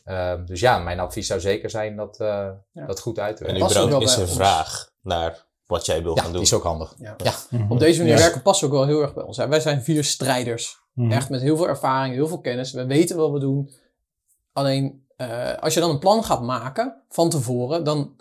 [0.07, 2.87] Ehm, dus ja, mijn advies zou zeker zijn dat, eh, Ja.
[2.87, 3.67] dat goed uit te En werken.
[3.71, 4.33] überhaupt wel is er ons.
[4.33, 6.43] vraag naar wat jij wil Ja, gaan die doen.
[6.43, 6.95] is ook handig.
[6.99, 7.15] Ja.
[7.17, 7.33] Ja.
[7.51, 7.73] Mhm.
[7.73, 8.21] Op deze manier Ja.
[8.21, 9.37] werken past ook wel heel erg bij ons.
[9.37, 9.49] hè.
[9.49, 10.79] Wij zijn vier strijders.
[10.93, 11.13] Mhm.
[11.13, 12.73] Echt met heel veel ervaring, heel veel kennis.
[12.73, 13.71] We weten wat we doen.
[14.53, 18.17] Alleen, eh, als je dan een plan gaat maken van tevoren, dan,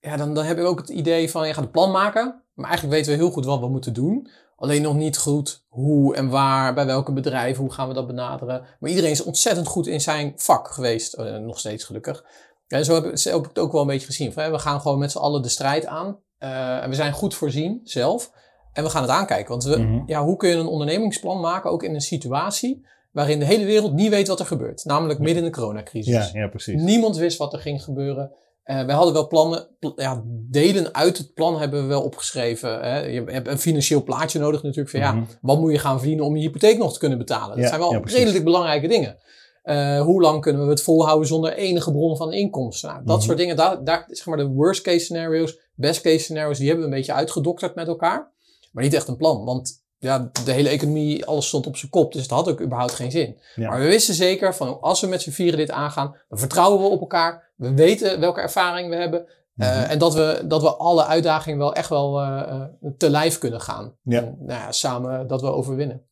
[0.00, 2.42] ja, dan, dan heb ik ook het idee van je gaat een plan maken.
[2.54, 4.28] Maar eigenlijk weten we heel goed wat we moeten doen.
[4.60, 8.64] Alleen nog niet goed hoe en waar, bij welke bedrijven, hoe gaan we dat benaderen.
[8.80, 11.12] Maar iedereen is ontzettend goed in zijn vak geweest.
[11.14, 12.24] Eh, nog steeds gelukkig.
[12.68, 14.32] En zo heb, ik- zo heb ik het ook wel een beetje gezien.
[14.32, 16.18] Van, hè, we gaan gewoon met z'n allen de strijd aan.
[16.38, 18.30] Eh, en we zijn goed voorzien zelf.
[18.72, 19.48] En we gaan het aankijken.
[19.48, 20.02] Want we, Mhm.
[20.06, 23.92] ja, hoe kun je een ondernemingsplan maken, ook in een situatie waarin de hele wereld
[23.92, 24.84] niet weet wat er gebeurt.
[24.84, 26.30] Namelijk midden in de coronacrisis.
[26.32, 26.82] ja, ja, precies.
[26.82, 28.32] Niemand wist wat er ging gebeuren.
[28.68, 32.80] Eh we hadden wel plannen, pl- ja, delen uit het plan hebben we wel opgeschreven.
[32.80, 32.98] Hè.
[33.06, 34.90] Je hebt een financieel plaatje nodig natuurlijk.
[34.90, 35.16] Van, Mhm.
[35.18, 37.48] ja, wat moet je gaan verdienen om je hypotheek nog te kunnen betalen?
[37.48, 39.18] Dat Ja, zijn wel ja, redelijk belangrijke dingen.
[39.62, 42.88] Eh, hoe lang kunnen we het volhouden zonder enige bron van inkomsten?
[42.90, 43.24] Nou, dat Mhm.
[43.26, 46.84] soort dingen, daar, daar, zeg maar de worst case scenario's, best case scenario's, die hebben
[46.86, 48.32] we een beetje uitgedokterd met elkaar.
[48.72, 52.12] Maar niet echt een plan, want ja, de hele economie, alles stond op zijn kop.
[52.12, 53.36] Dus het had ook überhaupt geen zin.
[53.54, 53.68] Ja.
[53.68, 56.88] Maar we wisten zeker van als we met z'n vieren dit aangaan, dan vertrouwen we
[56.88, 57.46] op elkaar.
[57.58, 59.26] We weten welke ervaring we hebben.
[59.56, 59.90] eh, Mhm.
[59.90, 62.62] en dat we, dat we alle uitdagingen wel echt wel eh, eh,
[62.98, 63.94] te lijf kunnen gaan.
[64.02, 64.18] Ja.
[64.18, 66.02] En, nou ja, samen dat we overwinnen.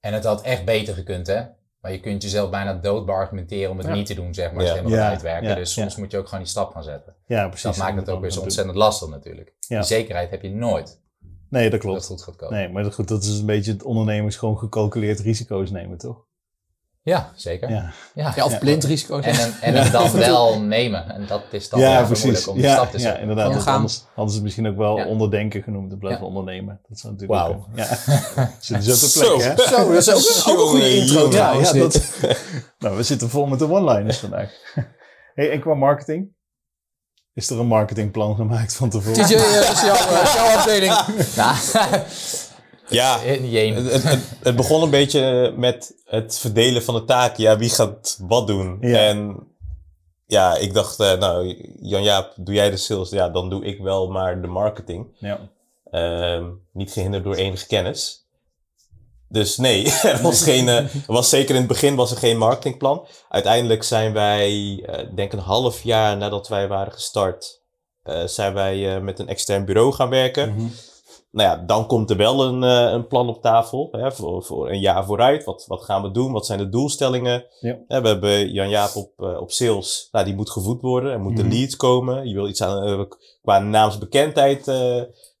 [0.00, 1.42] En het had echt beter gekund, hè?
[1.80, 3.92] Maar je kunt jezelf bijna dood beargumenteren om het Ja.
[3.94, 4.68] niet te doen, zeg maar, Ja.
[4.70, 5.48] als je helemaal uitwerken.
[5.48, 6.00] ja, dus soms ja.
[6.00, 7.14] moet je ook gewoon die stap gaan zetten.
[7.26, 7.62] Ja, precies.
[7.62, 9.54] dat maakt het ook weer zo ontzettend lastig natuurlijk.
[9.60, 9.76] Ja.
[9.78, 11.00] Die zekerheid heb je nooit
[11.50, 11.96] Nee, dat dat klopt.
[11.96, 12.56] het goed gaat komen.
[12.56, 16.26] Nee, maar dat, goed, dat is een beetje het ondernemers gewoon gecalculeerd risico's nemen, toch?
[17.08, 17.70] Ja, zeker.
[17.70, 18.32] Ja, Ja.
[18.36, 18.58] Ja, of Ja.
[18.58, 19.24] blind risico's.
[19.24, 21.10] En, en, en het dan wel nemen.
[21.10, 22.24] En dat is dan ja precies.
[22.24, 23.20] moeilijk om Ja, stap te ja, zetten.
[23.20, 23.48] inderdaad.
[23.50, 23.74] Want gaan.
[23.74, 25.06] Anders hadden ze het misschien ook wel Ja.
[25.06, 26.20] onderdenken genoemd in plaats Ja.
[26.20, 26.80] van ondernemen.
[26.88, 29.36] Dat zou natuurlijk ook, eh, Ja, zitten zo ter Zo.
[29.36, 29.68] plekke, hè?
[29.68, 31.24] Zo, dat is ook, ook een goede intro.
[31.24, 31.70] Ja, trouwens.
[31.72, 32.02] ja, dat,
[32.78, 34.50] nou, we zitten vol met de one-liners vandaag.
[35.34, 36.36] Hey, en qua marketing?
[37.34, 39.18] Is er een marketingplan gemaakt van tevoren?
[39.18, 39.70] Dat is jouw, eh,
[40.22, 40.92] is jouw afdeling.
[42.88, 47.42] Ja, het, het, begon een beetje met het verdelen van de taken.
[47.42, 48.78] Ja, wie gaat wat doen?
[48.80, 48.98] Ja.
[48.98, 49.46] En
[50.26, 53.10] ja, ik dacht, eh, nou, Jan-Jaap, doe jij de sales?
[53.10, 55.06] Ja, dan doe ik wel maar de marketing.
[55.18, 55.40] Ja.
[55.90, 58.26] Ehm, niet gehinderd door enige kennis.
[59.28, 63.06] Dus nee, er was, geen, eh, was zeker in het begin was er geen marketingplan.
[63.28, 67.58] Uiteindelijk zijn wij, eh, ik denk een half jaar nadat wij waren gestart,
[68.08, 70.54] eh, zijn wij eh, met een extern bureau gaan werken.
[70.54, 70.66] Mhm.
[71.38, 74.70] Nou ja, dan komt er wel een, eh, een plan op tafel hè, voor, voor
[74.70, 75.44] een jaar vooruit.
[75.44, 76.32] Wat, wat gaan we doen?
[76.32, 77.44] Wat zijn de doelstellingen?
[77.60, 77.78] Ja.
[77.88, 80.08] We hebben Jan-Jaap op, eh, op sales.
[80.12, 81.12] Nou, die moet gevoed worden.
[81.12, 81.54] Er moeten Mhm.
[81.54, 82.28] leads komen.
[82.28, 83.00] Je wil iets aan, eh,
[83.42, 84.64] qua naamsbekendheid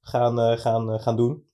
[0.00, 1.46] gaan, gaan, gaan doen.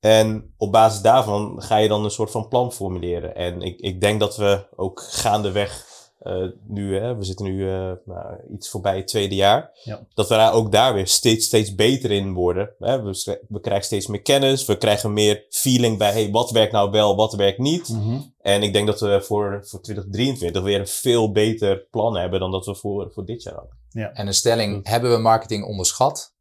[0.00, 3.34] En op basis daarvan ga je dan een soort van plan formuleren.
[3.34, 5.86] En ik, ik denk dat we ook gaandeweg,
[6.20, 10.06] eh nu, hè, we zitten nu eh, nou, iets voorbij het tweede jaar, Ja.
[10.14, 12.70] dat we daar ook daar weer steeds, steeds beter in worden.
[12.78, 13.02] Hè.
[13.02, 16.90] We, we krijgen steeds meer kennis, we krijgen meer feeling bij, hey, wat werkt nou
[16.90, 17.88] wel, wat werkt niet.
[17.88, 18.20] Mhm.
[18.40, 22.50] En ik denk dat we voor, voor 2023 weer een veel beter plan hebben dan
[22.50, 24.14] dat we voor, voor dit jaar hadden.
[24.14, 26.34] En een stelling, hebben we marketing onderschat?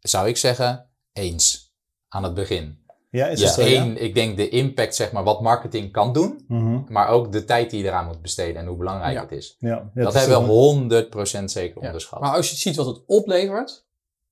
[0.00, 1.72] Zou ik zeggen, eens.
[2.08, 2.78] Aan het begin.
[3.10, 3.48] Ja, is Ja.
[3.48, 3.62] zo?
[3.62, 3.80] Ja?
[3.80, 6.44] Eén, ik denk de impact, zeg maar, wat marketing kan doen.
[6.48, 6.78] Mhm.
[6.88, 9.20] Maar ook de tijd die je eraan moet besteden en hoe belangrijk Ja.
[9.20, 9.56] het is.
[9.58, 9.68] ja.
[9.68, 11.86] ja dat het is hebben we toch 100% zeker Ja.
[11.86, 12.20] onderschat.
[12.20, 13.84] Maar als je ziet wat het oplevert.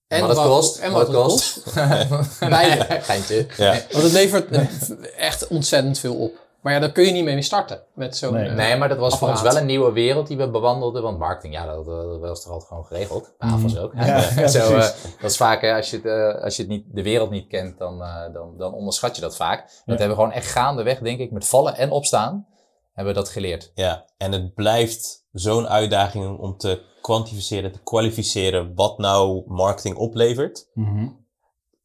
[0.08, 0.78] En wat het kost.
[0.78, 1.62] En wat het kost.
[2.40, 2.86] Beide.
[3.00, 3.46] Geintje.
[3.56, 3.70] Ja.
[3.90, 4.46] Want het levert
[5.16, 6.46] echt ontzettend veel op.
[6.60, 7.82] Maar ja, daar kun je niet mee starten.
[7.94, 8.32] Met zo'n...
[8.32, 8.48] Nee.
[8.48, 9.52] eh, Nee, maar dat was voor ons apparaat.
[9.54, 11.02] wel een nieuwe wereld die we bewandelden.
[11.02, 13.34] Want marketing, ja, dat, dat was toch altijd gewoon geregeld.
[13.38, 13.54] Mhm.
[13.54, 13.92] AFAS ook.
[13.94, 14.04] Ja,
[14.40, 14.80] ja, Zo, eh,
[15.20, 17.48] dat is vaak, hè, als je, het, eh, als je het niet, de wereld niet
[17.48, 19.60] kent, dan, eh, dan, dan onderschat je dat vaak.
[19.84, 22.46] Dat hebben we gewoon echt gaandeweg, denk ik, met vallen en opstaan,
[22.92, 23.70] hebben we dat geleerd.
[23.74, 30.68] Ja, en het blijft zo'n uitdaging om te kwantificeren, te kwalificeren wat nou marketing oplevert.
[30.74, 31.08] Mhm.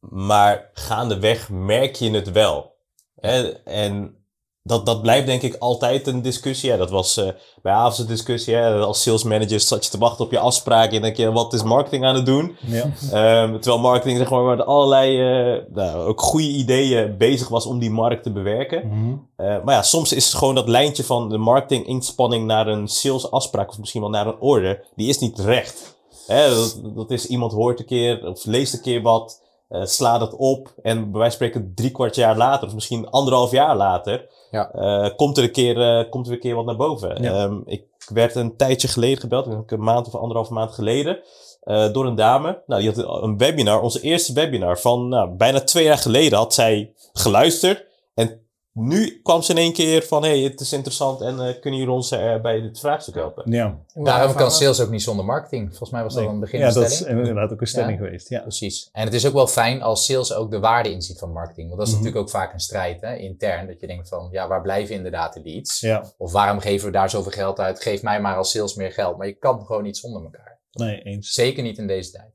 [0.00, 2.74] Maar gaandeweg merk je het wel.
[3.20, 3.48] Hè?
[3.52, 4.23] En
[4.66, 6.70] dat, dat blijft denk ik altijd een discussie.
[6.70, 7.28] Ja, dat was eh,
[7.62, 8.54] bij Avs een discussie.
[8.54, 8.78] Hè?
[8.78, 11.62] Als sales manager zat je te wachten op je afspraak en denk je, wat is
[11.62, 12.56] marketing aan het doen?
[12.66, 12.82] Ja.
[13.12, 17.78] Ehm, terwijl marketing zeg maar met allerlei eh, nou, ook goede ideeën bezig was om
[17.78, 18.88] die markt te bewerken.
[18.88, 19.16] Mhm.
[19.36, 23.70] Eh, maar ja, soms is het gewoon dat lijntje van de marketing-inspanning naar een sales-afspraak
[23.70, 25.96] of misschien wel naar een order, die is niet recht.
[26.26, 29.42] Hè, dat, dat is iemand hoort een keer of leest een keer wat,
[29.82, 33.50] slaat het op en bij wijze van spreken drie kwart jaar later of misschien anderhalf
[33.50, 34.70] jaar later, Ja.
[34.70, 37.22] eh, komt, er een keer, eh, komt er een keer wat naar boven.
[37.22, 37.32] Ja.
[37.32, 41.18] Ehm, ik werd een tijdje geleden gebeld, een maand of anderhalf maand geleden,
[41.60, 42.62] eh, door een dame.
[42.66, 46.54] Nou, die had een webinar, onze eerste webinar van nou, bijna twee jaar geleden had
[46.54, 47.86] zij geluisterd.
[48.14, 48.43] En
[48.74, 51.94] nu kwam ze in één keer van, hey, het is interessant en eh, kunnen jullie
[51.94, 53.50] ons eh, bij dit vraagstuk helpen?
[53.52, 53.78] Ja.
[53.94, 55.68] Daarom kan sales ook niet zonder marketing.
[55.68, 56.32] Volgens mij was dat Nee.
[56.32, 58.28] aan het begin ja, een dat is inderdaad ook een stelling geweest.
[58.28, 58.40] Ja.
[58.40, 58.88] Precies.
[58.92, 61.66] En het is ook wel fijn als sales ook de waarde inziet van marketing.
[61.66, 62.02] Want dat is Mhm.
[62.02, 63.66] natuurlijk ook vaak een strijd, hè, intern.
[63.66, 65.80] Dat je denkt van, ja, waar blijven inderdaad de leads?
[65.80, 67.80] ja, Of waarom geven we daar zoveel geld uit?
[67.82, 69.16] Geef mij maar als sales meer geld.
[69.16, 70.52] Maar je kan gewoon niet zonder elkaar.
[70.72, 71.32] nee, eens.
[71.32, 72.32] Zeker niet in deze tijd.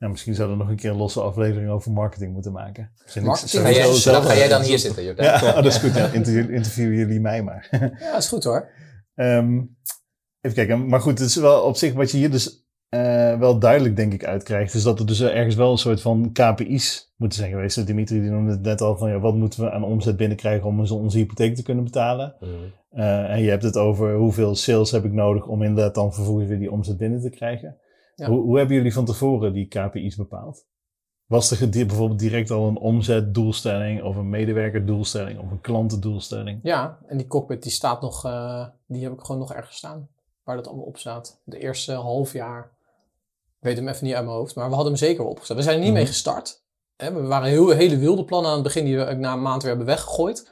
[0.00, 2.90] Ja, misschien zouden we nog een keer een losse aflevering over marketing moeten maken.
[3.22, 3.62] Marketing?
[3.62, 5.24] Ga jij, zelf- ga jij dan hier zitten, Jordaan.
[5.24, 5.94] Ja, dat is goed.
[5.94, 6.06] Ja.
[6.12, 7.68] Interview, interviewen jullie mij maar.
[8.00, 8.68] Ja, is goed hoor.
[9.14, 9.56] Ehm,
[10.40, 10.86] even kijken.
[10.86, 14.12] Maar goed, het is wel op zich wat je hier dus eh, wel duidelijk denk
[14.12, 14.74] ik uitkrijgt.
[14.74, 17.86] Is dat er dus ergens wel een soort van KPI's moeten zijn geweest.
[17.86, 20.80] Dimitri die noemde het net al van ja, wat moeten we aan omzet binnenkrijgen om
[20.80, 22.36] onze, hypotheek te kunnen betalen.
[22.90, 26.48] Eh, en je hebt het over hoeveel sales heb ik nodig om inderdaad dan vervolgens
[26.48, 27.76] weer die omzet binnen te krijgen.
[28.20, 28.28] Ja.
[28.28, 30.66] Hoe, hoe hebben jullie van tevoren die KPI's bepaald?
[31.26, 36.60] Was er bijvoorbeeld direct al een omzetdoelstelling of een medewerkerdoelstelling of een klantendoelstelling?
[36.62, 40.08] Ja, en die cockpit die staat nog, eh, die heb ik gewoon nog ergens staan.
[40.44, 41.40] Waar dat allemaal op staat.
[41.44, 42.70] De eerste half jaar.
[43.58, 45.58] Weet hem even niet uit mijn hoofd, maar we hadden hem zeker opgesteld.
[45.58, 45.98] We zijn er niet Mhm.
[45.98, 46.62] mee gestart.
[46.96, 49.60] Hè, we waren heel, hele wilde plannen aan het begin die we na een maand
[49.62, 50.50] weer hebben weggegooid.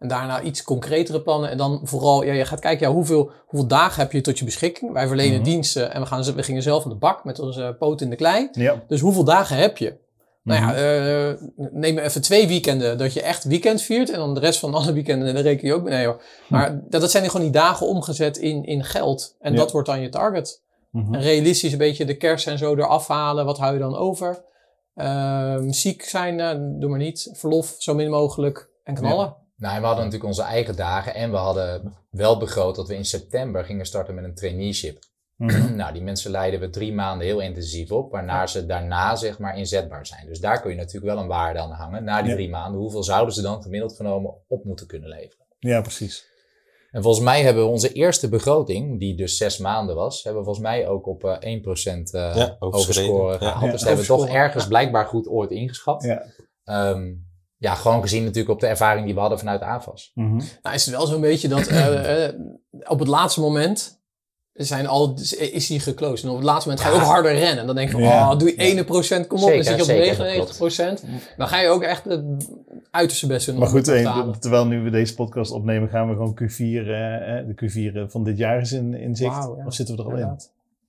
[0.00, 1.50] En daarna iets concretere plannen.
[1.50, 4.44] En dan vooral, ja, je gaat kijken, ja, hoeveel, hoeveel dagen heb je tot je
[4.44, 4.92] beschikking?
[4.92, 5.44] Wij verlenen Mhm.
[5.44, 8.16] diensten en we, gaan, we gingen zelf aan de bak met onze poot in de
[8.16, 8.48] klei.
[8.52, 8.82] Ja.
[8.88, 9.96] Dus hoeveel dagen heb je?
[10.42, 10.68] Nou Mhm.
[10.70, 10.76] ja,
[11.28, 11.34] eh,
[11.72, 14.10] neem even twee weekenden dat je echt weekend viert.
[14.10, 15.94] En dan de rest van alle weekenden, daar reken je ook mee.
[15.94, 16.22] Nee hoor.
[16.48, 19.36] Maar dat, dat zijn gewoon die dagen omgezet in, in geld.
[19.40, 19.58] En Ja.
[19.58, 20.62] dat wordt dan je target.
[20.90, 21.14] Mhm.
[21.14, 23.44] En realistisch een beetje de kerst en zo eraf halen.
[23.44, 24.42] Wat hou je dan over?
[24.94, 27.30] Ehm ziek zijn, eh, doe maar niet.
[27.32, 28.68] Verlof, zo min mogelijk.
[28.84, 29.34] En knallen.
[29.60, 32.94] Nou, en we hadden natuurlijk onze eigen dagen en we hadden wel begroot dat we
[32.94, 34.98] in september gingen starten met een traineeship.
[35.36, 35.74] Mhm.
[35.80, 39.58] nou, die mensen leiden we drie maanden heel intensief op, waarna ze daarna zeg maar
[39.58, 40.26] inzetbaar zijn.
[40.26, 42.04] Dus daar kun je natuurlijk wel een waarde aan hangen.
[42.04, 42.36] Na die Ja.
[42.36, 45.46] drie maanden, hoeveel zouden ze dan gemiddeld genomen op moeten kunnen leveren?
[45.58, 46.28] Ja, precies.
[46.90, 50.46] En volgens mij hebben we onze eerste begroting, die dus zes maanden was, hebben we
[50.46, 52.58] volgens mij ook op eh 1% eh Ja, overschreden.
[52.60, 53.38] overscoren Ja.
[53.38, 53.64] gehaald.
[53.64, 56.02] Ja, dus dat hebben we toch ergens blijkbaar goed ooit ingeschat.
[56.02, 56.24] Ja.
[56.64, 57.12] Ehm,
[57.60, 60.10] ja, gewoon gezien natuurlijk op de ervaring die we hadden vanuit AFAS.
[60.14, 60.40] Mhm.
[60.62, 62.34] Nou is het wel zo'n beetje dat eh, eh,
[62.88, 63.98] op het laatste moment
[64.54, 65.14] zijn al,
[65.52, 66.24] is hij geclosed.
[66.24, 67.06] En op het laatste moment ga je Ja.
[67.06, 67.58] ook harder rennen.
[67.58, 68.30] En dan denk je van, Ja.
[68.32, 69.48] oh, doe je 1%, kom op.
[69.48, 71.04] Zeker, dan zit je op zeker, 99%.
[71.36, 72.48] Dan ga je ook echt het
[72.90, 73.58] uiterste best doen.
[73.58, 77.46] Maar goed, eh, terwijl nu we deze podcast opnemen, gaan we gewoon Q4, eh, eh,
[77.46, 77.54] de
[78.06, 79.34] Q4 van dit jaar is in, in zicht.
[79.34, 79.64] Ja.
[79.66, 80.40] Of zitten we er al in?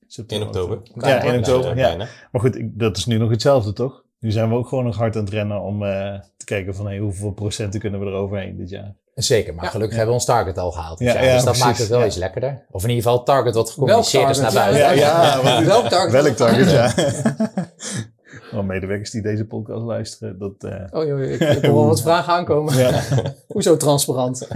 [0.07, 0.81] September, In oktober.
[1.10, 1.77] Ja, in oktober.
[1.77, 1.95] Ja.
[2.31, 4.03] Maar goed, ik- dat is nu nog hetzelfde, toch?
[4.21, 6.86] Nu zijn we ook gewoon nog hard aan het rennen om eh, te kijken van
[6.86, 8.95] hey, hoeveel procenten kunnen we er overheen dit jaar.
[9.15, 9.69] Zeker, maar Ja.
[9.69, 10.99] gelukkig hebben we ons target al gehaald.
[10.99, 12.05] Ja, dus dat precies, maakt het wel ja.
[12.05, 12.65] iets lekkerder.
[12.71, 14.95] Of in ieder geval het target wat gecommuniceerd is naar buiten.
[14.97, 16.23] Ja, Welk target?
[16.23, 16.93] Welk target, ja.
[18.51, 20.53] Wel, medewerkers die deze podcast luisteren, dat...
[20.60, 22.77] eh, Oh joh, ik, ik hoor wel wat vragen aankomen.
[22.77, 23.01] ja.
[23.47, 24.47] Hoezo transparant?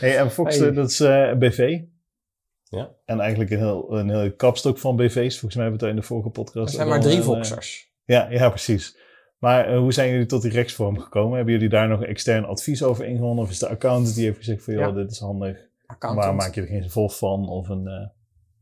[0.00, 0.68] Hey, en Fox, Hey.
[0.68, 1.80] eh, dat is eh, een BV.
[2.74, 2.90] Ja.
[3.04, 5.38] En eigenlijk een heel, een heel kapstok van BV's.
[5.38, 6.68] Volgens mij hebben we het al in de vorige podcast.
[6.68, 7.92] Er zijn maar drie eh, Voxers.
[8.04, 8.96] Ja, ja, precies.
[9.38, 11.36] Maar eh, hoe zijn jullie tot die rechtsvorm gekomen?
[11.36, 13.44] Hebben jullie daar nog extern advies over ingewonnen?
[13.44, 14.92] Of is de accountant die heeft gezegd van, joh, Ja.
[14.92, 15.58] dit is handig.
[15.86, 16.26] Accountant.
[16.26, 17.48] Waar maak je er geen volg van?
[17.48, 18.06] Of een eh,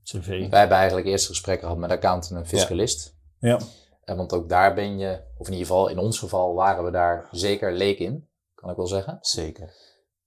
[0.02, 0.26] cv?
[0.26, 3.16] Wij hebben eigenlijk eerst gesprekken gehad met accountant en fiscalist.
[3.38, 3.58] Ja.
[4.04, 6.90] En want ook daar ben je, of in ieder geval in ons geval waren we
[6.90, 9.18] daar zeker leek in, kan ik wel zeggen.
[9.20, 9.74] Zeker.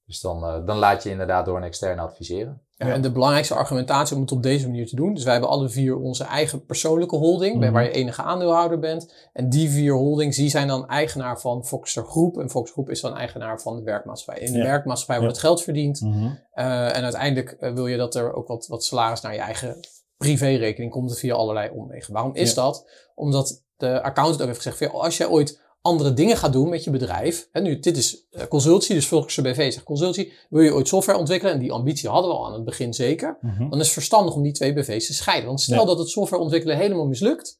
[0.05, 2.61] Dus dan, eh, dan laat je inderdaad door een externe adviseren.
[2.77, 2.87] Ja.
[2.87, 5.13] En de belangrijkste argumentatie om het op deze manier te doen.
[5.13, 7.71] Dus wij hebben alle vier onze eigen persoonlijke holding, Mhm.
[7.71, 9.29] waar je enige aandeelhouder bent.
[9.33, 12.37] En die vier holdings, die zijn dan eigenaar van Foxer Groep.
[12.39, 14.43] En Foxer Groep is dan eigenaar van de werkmaatschappij.
[14.43, 14.63] In de Ja.
[14.63, 15.21] werkmaatschappij Ja.
[15.21, 16.01] wordt het geld verdiend.
[16.01, 16.29] Mhm.
[16.51, 19.79] Eh, en uiteindelijk eh, wil je dat er ook wat, wat salaris naar je eigen
[20.17, 22.13] privérekening komt via allerlei omwegen.
[22.13, 22.55] Waarom is Ja.
[22.61, 22.89] dat?
[23.15, 26.89] Omdat de accountant ook heeft gezegd, als jij ooit andere dingen gaat doen met je
[26.89, 27.49] bedrijf.
[27.51, 30.33] En nu, dit is eh, consultie, dus volgens de BV zegt consultie.
[30.49, 31.53] Wil je ooit software ontwikkelen?
[31.53, 33.37] En die ambitie hadden we al aan het begin zeker.
[33.41, 33.69] Mhm.
[33.69, 35.47] Dan is het verstandig om die twee BV's te scheiden.
[35.47, 35.85] Want stel Ja.
[35.85, 37.59] dat het software ontwikkelen helemaal mislukt.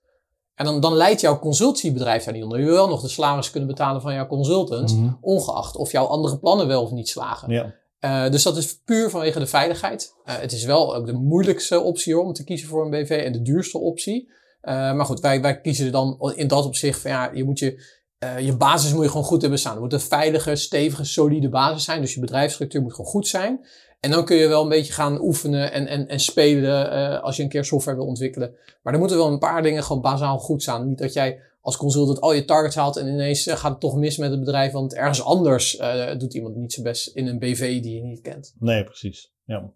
[0.55, 2.59] En dan, dan leidt jouw consultiebedrijf daar niet onder.
[2.59, 4.93] Je wil wel nog de salaris kunnen betalen van jouw consultants.
[4.93, 5.13] Mhm.
[5.21, 7.51] Ongeacht of jouw andere plannen wel of niet slagen.
[7.51, 7.75] Ja.
[7.99, 10.15] Eh, dus dat is puur vanwege de veiligheid.
[10.25, 13.09] Eh, het is wel ook de moeilijkste optie hoor, om te kiezen voor een BV
[13.09, 14.33] en de duurste optie.
[14.61, 17.83] Maar goed, wij, wij kiezen er dan in dat opzicht van ja, je moet je,
[18.17, 19.71] eh, je basis moet je gewoon goed hebben staan.
[19.71, 22.01] Het moet een veilige, stevige, solide basis zijn.
[22.01, 23.65] Dus je bedrijfsstructuur moet gewoon goed zijn.
[23.99, 27.36] En dan kun je wel een beetje gaan oefenen en, en, en spelen eh, als
[27.36, 28.56] je een keer software wil ontwikkelen.
[28.82, 30.88] Maar er moeten wel een paar dingen gewoon bazaal goed staan.
[30.88, 33.95] Niet dat jij als consultant al je targets haalt en ineens eh, gaat het toch
[33.95, 34.71] mis met het bedrijf.
[34.71, 38.21] Want ergens anders eh, doet iemand niet zijn best in een BV die je niet
[38.21, 38.56] kent.
[38.60, 39.34] Nee, precies.
[39.45, 39.71] Ja.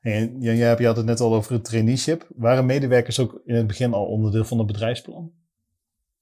[0.00, 2.26] En jij, jij hebt je had het net al over het traineeship.
[2.36, 5.32] Waren medewerkers ook in het begin al onderdeel van het bedrijfsplan?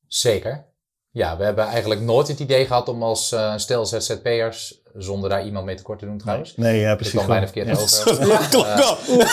[0.06, 0.72] Zeker.
[1.14, 5.44] Ja, we hebben eigenlijk nooit het idee gehad om als eh stel ZZP'ers, zonder daar
[5.44, 6.56] iemand mee tekort te doen trouwens.
[6.56, 7.14] Nee, ja, Ik precies.
[7.14, 8.12] kwam bijna gewoon- verkeerd ja.
[8.12, 8.18] over.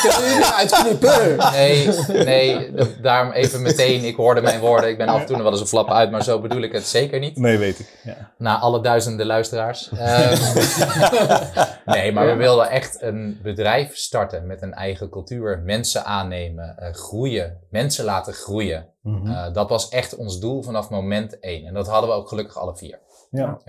[0.02, 1.38] Kunnen jullie uitknippen?
[1.52, 1.88] Nee,
[2.26, 2.72] nee,
[3.02, 5.62] daarom even meteen, ik hoorde mijn woorden, ik ben af en toe nog wel eens
[5.62, 7.38] een flap uit, maar zo bedoel ik het zeker niet.
[7.38, 8.00] Nee, weet ik.
[8.04, 8.32] Ja.
[8.38, 9.90] Na alle duizenden luisteraars.
[9.98, 10.38] Ehm,
[11.86, 15.62] nee, maar we wilden echt een bedrijf starten met een eigen cultuur.
[15.66, 18.88] Mensen aannemen, eh, groeien, mensen laten groeien.
[19.02, 19.32] Mhm.
[19.32, 21.66] Eh, dat was echt ons doel vanaf moment één.
[21.66, 23.00] En dat hadden we ook gelukkig alle vier.
[23.32, 23.60] ja.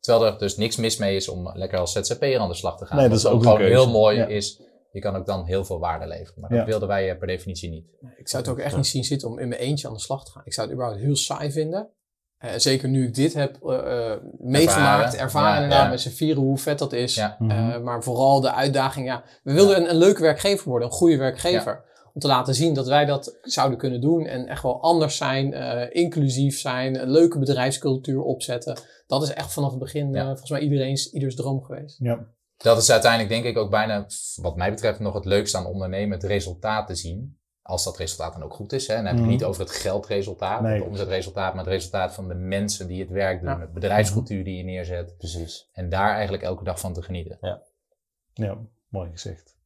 [0.00, 2.86] Terwijl er dus niks mis mee is om lekker als ZZP'er aan de slag te
[2.86, 2.96] gaan.
[2.98, 3.72] Nee, dat is ook een gewoon keuze.
[3.72, 4.26] heel mooi Ja.
[4.26, 4.60] is.
[4.92, 6.40] Je kan ook dan heel veel waarde leveren.
[6.40, 6.56] Maar Ja.
[6.58, 7.84] dat wilden wij eh, per definitie niet.
[8.16, 10.24] Ik zou het ook echt niet zien zitten om in mijn eentje aan de slag
[10.24, 10.42] te gaan.
[10.44, 11.90] Ik zou het überhaupt heel saai vinden.
[12.38, 16.78] Eh, zeker nu ik dit heb eh, meegemaakt, ervaren Ja, met z'n vieren hoe vet
[16.78, 17.14] dat is.
[17.14, 17.36] Ja.
[17.38, 17.50] Mhm.
[17.50, 19.24] Eh, maar vooral de uitdaging, ja.
[19.42, 21.88] We wilden een, een leuke werkgever worden, een goede werkgever.
[22.12, 25.52] Om te laten zien dat wij dat zouden kunnen doen en echt wel anders zijn,
[25.54, 28.78] eh, inclusief zijn, een leuke bedrijfscultuur opzetten.
[29.10, 30.20] Dat is echt vanaf het begin Ja.
[30.20, 31.96] eh, volgens mij iedereen's, ieders droom geweest.
[32.00, 32.26] ja.
[32.56, 36.18] Dat is uiteindelijk denk ik ook bijna, wat mij betreft, nog het leukste aan ondernemen.
[36.18, 37.38] Het resultaat te zien.
[37.62, 38.86] Als dat resultaat dan ook goed is.
[38.86, 38.94] Hè.
[38.94, 39.28] Dan heb ik Mhm.
[39.30, 40.78] niet over het geldresultaat, Nee.
[40.78, 41.54] het omzetresultaat.
[41.54, 43.50] Maar het resultaat van de mensen die het werk doen.
[43.50, 43.60] Ja.
[43.60, 45.16] Het bedrijfscultuur die je neerzet.
[45.18, 45.68] Precies.
[45.72, 47.38] En daar eigenlijk elke dag van te genieten.
[48.32, 49.56] Ja, mooi gezegd.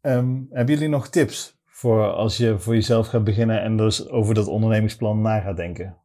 [0.00, 4.34] Ehm, hebben jullie nog tips voor als je voor jezelf gaat beginnen en dus over
[4.34, 5.96] dat ondernemingsplan na gaat denken?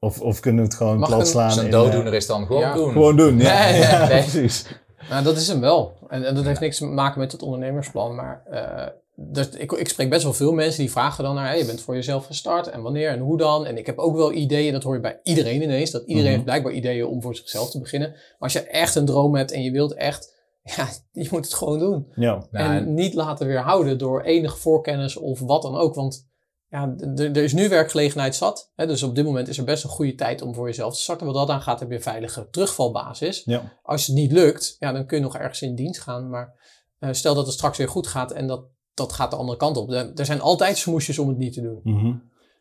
[0.00, 1.64] Of, of kunnen we het gewoon plat een- slaan?
[1.64, 2.74] In, dooddoener eh, is dan gewoon Ja.
[2.74, 2.92] doen.
[2.92, 3.64] Gewoon doen, ja.
[3.70, 4.20] Nee, ja, nee.
[4.22, 4.64] precies.
[5.10, 5.92] Nou, dat is hem wel.
[6.08, 8.14] En, en dat heeft niks te maken met het ondernemersplan.
[8.14, 11.46] Maar eh, dus ik, ik spreek best wel veel mensen die vragen dan naar...
[11.46, 13.66] Hey, je bent voor jezelf gestart en wanneer en hoe dan?
[13.66, 15.90] En ik heb ook wel ideeën, dat hoor je bij iedereen ineens.
[15.90, 16.32] Dat iedereen Mhm.
[16.32, 18.08] heeft blijkbaar ideeën om voor zichzelf te beginnen.
[18.10, 20.38] Maar als je echt een droom hebt en je wilt echt...
[20.76, 22.06] Ja, je moet het gewoon doen.
[22.14, 22.46] Ja.
[22.50, 25.94] Nou, en niet laten weerhouden door enige voorkennis of wat dan ook.
[25.94, 26.28] Want
[26.70, 28.72] ja, er is nu werkgelegenheid zat.
[28.74, 31.00] Hè, dus op dit moment is er best een goede tijd om voor jezelf te
[31.00, 31.26] starten.
[31.26, 33.42] Wat dat aan gaat, heb je een veilige terugvalbasis.
[33.44, 33.78] Ja.
[33.82, 36.28] Als het niet lukt, ja, dan kun je nog ergens in dienst gaan.
[36.28, 36.54] Maar
[36.98, 39.76] eh, stel dat het straks weer goed gaat en dat, dat gaat de andere kant
[39.76, 39.90] op.
[39.90, 41.80] Er zijn altijd smoesjes om het niet te doen.
[41.82, 42.14] Mhm.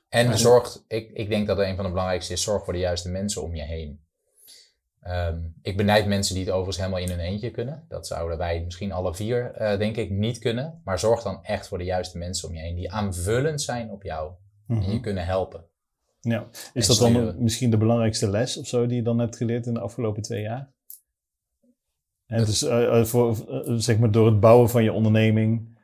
[0.10, 3.10] En zorg, ik, ik denk dat een van de belangrijkste is, zorg voor de juiste
[3.10, 4.08] mensen om je heen.
[5.02, 7.86] Ehm, ik benijd mensen die het overigens helemaal in hun eentje kunnen.
[7.88, 10.82] Dat zouden wij misschien alle vier, eh, denk ik, niet kunnen.
[10.84, 14.04] Maar zorg dan echt voor de juiste mensen om je heen, die aanvullend zijn op
[14.04, 14.32] jou.
[14.68, 15.00] En je Mhm.
[15.00, 15.64] kunnen helpen.
[16.22, 16.46] Ja.
[16.74, 19.66] Is En dat dan misschien de belangrijkste les of zo die je dan hebt geleerd
[19.66, 20.70] in de afgelopen twee jaar?
[22.28, 23.36] En dus eh, eh, voor,
[23.78, 25.78] zeg maar door het bouwen van je onderneming.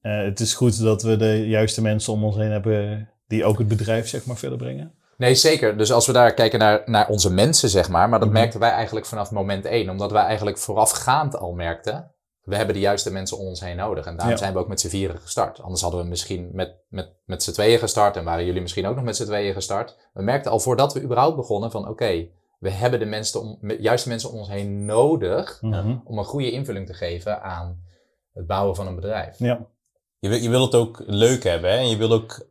[0.00, 3.68] het is goed dat we de juiste mensen om ons heen hebben die ook het
[3.68, 4.94] bedrijf zeg maar verder brengen.
[5.20, 5.76] Nee, zeker.
[5.76, 8.08] Dus als we daar kijken naar, naar onze mensen, zeg maar.
[8.08, 8.38] Maar dat Mhm.
[8.38, 9.90] merkten wij eigenlijk vanaf moment één.
[9.90, 12.14] Omdat wij eigenlijk voorafgaand al merkten.
[12.40, 14.06] We hebben de juiste mensen om ons heen nodig.
[14.06, 14.40] En daarom Ja.
[14.40, 15.60] zijn we ook met z'n vieren gestart.
[15.60, 18.16] Anders hadden we misschien met, met, met z'n tweeën gestart.
[18.16, 19.96] En waren jullie misschien ook nog met z'n tweeën gestart.
[20.12, 21.88] We merkten al voordat we überhaupt begonnen van...
[21.88, 22.28] Oké,
[22.58, 25.58] we hebben de mensen om, juiste mensen om ons heen nodig...
[25.60, 25.96] Mhm.
[26.04, 27.82] om een goede invulling te geven aan
[28.32, 29.38] het bouwen van een bedrijf.
[29.38, 29.66] Ja.
[30.18, 31.76] Je wil, je wil het ook leuk hebben hè?
[31.76, 32.48] en je wil ook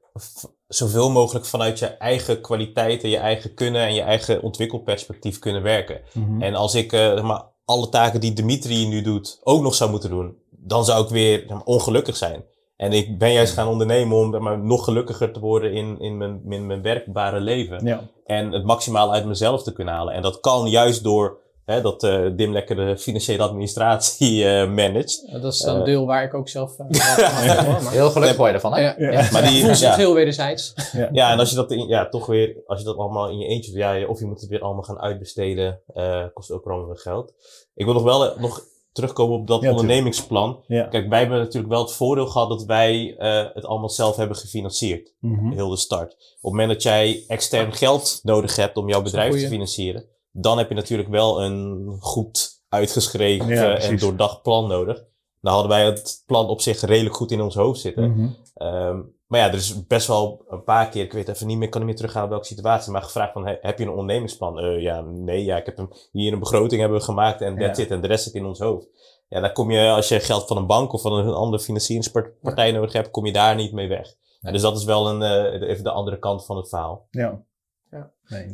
[0.70, 6.02] zoveel mogelijk vanuit je eigen kwaliteiten, je eigen kunnen en je eigen ontwikkelperspectief kunnen werken.
[6.14, 6.42] Mhm.
[6.42, 9.92] En als ik eh, zeg maar, alle taken die Dimitri nu doet ook nog zou
[9.92, 12.44] moeten doen, dan zou ik weer zeg maar, ongelukkig zijn.
[12.76, 16.42] En ik ben juist gaan ondernemen om maar, nog gelukkiger te worden in, in, mijn,
[16.50, 17.86] in mijn werkbare leven.
[17.86, 18.02] ja.
[18.26, 20.14] En het maximaal uit mezelf te kunnen halen.
[20.14, 21.38] En dat kan juist door
[21.70, 25.24] hè, dat eh, Dim lekker de financiële administratie eh managt.
[25.28, 25.86] Eh, dat is dan een Eh.
[25.86, 26.78] deel waar ik ook zelf...
[26.80, 26.88] eh,
[27.92, 28.82] Heel gelukkig word je ervan, hè?
[28.82, 29.12] Ja, Ja.
[29.12, 29.30] ja.
[29.32, 29.96] Maar die- Voelt zich ja.
[29.96, 30.74] heel wederzijds.
[31.12, 33.48] Ja, en als je dat in- ja, toch weer, als je dat allemaal in je
[33.48, 36.88] eentje doet, ja, of je moet het weer allemaal gaan uitbesteden, eh, kost ook allemaal
[36.88, 37.34] weer geld.
[37.76, 40.64] Ik wil nog wel eh, nog terugkomen op dat ondernemingsplan.
[40.68, 40.84] Ja.
[40.84, 44.38] Kijk, wij hebben natuurlijk wel het voordeel gehad dat wij eh, het allemaal zelf hebben
[44.38, 45.14] gefinancierd.
[45.20, 45.52] Mhm.
[45.52, 46.12] Heel de start.
[46.14, 50.58] Op het moment dat jij extern geld nodig hebt om jouw bedrijf te financieren, dan
[50.58, 55.04] heb je natuurlijk wel een goed uitgeschreven Ja, en doordacht plan nodig.
[55.42, 58.12] Nou hadden wij het plan op zich redelijk goed in ons hoofd zitten.
[58.12, 58.28] Mhm.
[58.54, 61.70] Ehm, maar ja, er is best wel een paar keer, ik weet even niet meer,
[61.70, 64.60] kan niet meer teruggaan op welke situatie, maar gevraagd van, he- heb je een ondernemingsplan?
[64.60, 67.78] Eh, ja, nee, ja, ik heb hem hier een begroting hebben we gemaakt en that's
[67.78, 67.84] Ja.
[67.84, 67.92] it.
[67.92, 68.88] En de rest zit in ons hoofd.
[69.28, 72.72] Ja, dan kom je, als je geld van een bank of van een andere financieringspartij
[72.72, 74.16] nodig hebt, kom je daar niet mee weg.
[74.42, 74.54] Nee.
[74.54, 77.08] Dus dat is wel een, eh, even de andere kant van het verhaal.
[77.12, 77.44] Ja.
[77.92, 78.12] Ja.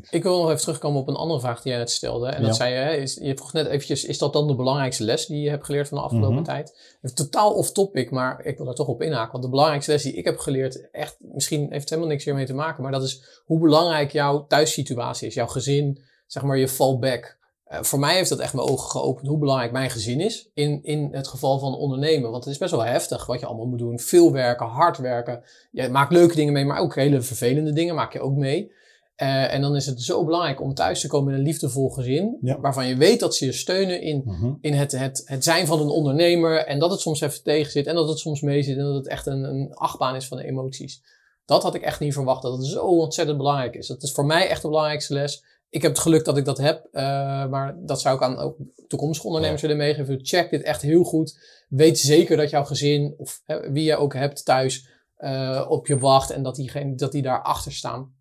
[0.09, 2.27] Ik wil nog even terugkomen op een andere vraag die jij net stelde.
[2.27, 2.47] En Ja.
[2.47, 5.25] dat zei je, hè, is, je vroeg net eventjes, is dat dan de belangrijkste les
[5.25, 6.43] die je hebt geleerd van de afgelopen Mhm.
[6.43, 6.97] tijd?
[7.01, 9.31] Even Totaal off topic, maar ik wil daar toch op inhaken.
[9.31, 12.45] Want de belangrijkste les die ik heb geleerd, echt, misschien heeft het helemaal niks hiermee
[12.45, 15.33] te maken, maar dat is hoe belangrijk jouw thuissituatie is.
[15.33, 17.37] Jouw gezin, zeg maar je fallback.
[17.65, 20.79] Eh, voor mij heeft dat echt mijn ogen geopend hoe belangrijk mijn gezin is in,
[20.83, 22.31] in het geval van ondernemen.
[22.31, 23.99] Want het is best wel heftig wat je allemaal moet doen.
[23.99, 25.43] Veel werken, hard werken.
[25.71, 28.71] Je maakt leuke dingen mee, maar ook hele vervelende dingen maak je ook mee.
[29.15, 32.37] Eh, en dan is het zo belangrijk om thuis te komen in een liefdevol gezin.
[32.41, 32.59] Ja.
[32.59, 34.53] Waarvan je weet dat ze je steunen in, Mhm.
[34.61, 36.57] in het, het, het zijn van een ondernemer.
[36.65, 37.87] En dat het soms even tegen zit.
[37.87, 38.77] En dat het soms mee zit.
[38.77, 41.01] En dat het echt een, een achtbaan is van emoties.
[41.45, 42.41] Dat had ik echt niet verwacht.
[42.41, 43.87] Dat het zo ontzettend belangrijk is.
[43.87, 45.43] Dat is voor mij echt de belangrijkste les.
[45.69, 46.87] Ik heb het geluk dat ik dat heb.
[46.91, 47.03] eh,
[47.47, 50.19] maar dat zou ik aan ook toekomstige ondernemers willen meegeven.
[50.25, 51.39] Check dit echt heel goed.
[51.69, 55.97] Weet zeker dat jouw gezin, of hè, wie je ook hebt thuis, eh, op je
[55.97, 56.29] wacht.
[56.31, 58.13] En dat die, dat die daar achter staan.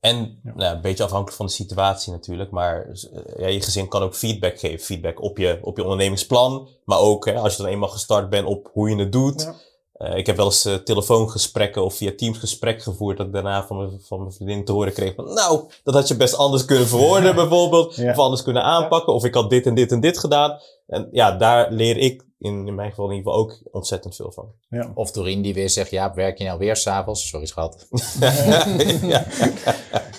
[0.00, 0.52] En Ja.
[0.54, 4.14] nou, een beetje afhankelijk van de situatie natuurlijk, maar eh, ja, je gezin kan ook
[4.14, 4.78] feedback geven.
[4.84, 8.46] Feedback op je, op je ondernemingsplan, maar ook hè, als je dan eenmaal gestart bent
[8.46, 9.42] op hoe je het doet.
[9.42, 9.54] Ja.
[9.92, 13.66] Eh, ik heb wel eens eh, telefoongesprekken of via Teams gesprek gevoerd dat ik daarna
[13.66, 16.64] van mijn, van mijn vriendin te horen kreeg van nou, dat had je best anders
[16.64, 18.10] kunnen verwoorden bijvoorbeeld, Ja.
[18.10, 20.60] of anders kunnen aanpakken, of ik had dit en dit en dit gedaan.
[20.88, 24.32] En ja, daar leer ik in, in mijn geval in ieder geval ook ontzettend veel
[24.32, 24.52] van.
[24.68, 24.90] Ja.
[24.94, 27.28] Of Doreen die weer zegt, ja, werk je nou weer s'avonds?
[27.28, 27.88] Sorry schat.
[29.02, 29.26] ja.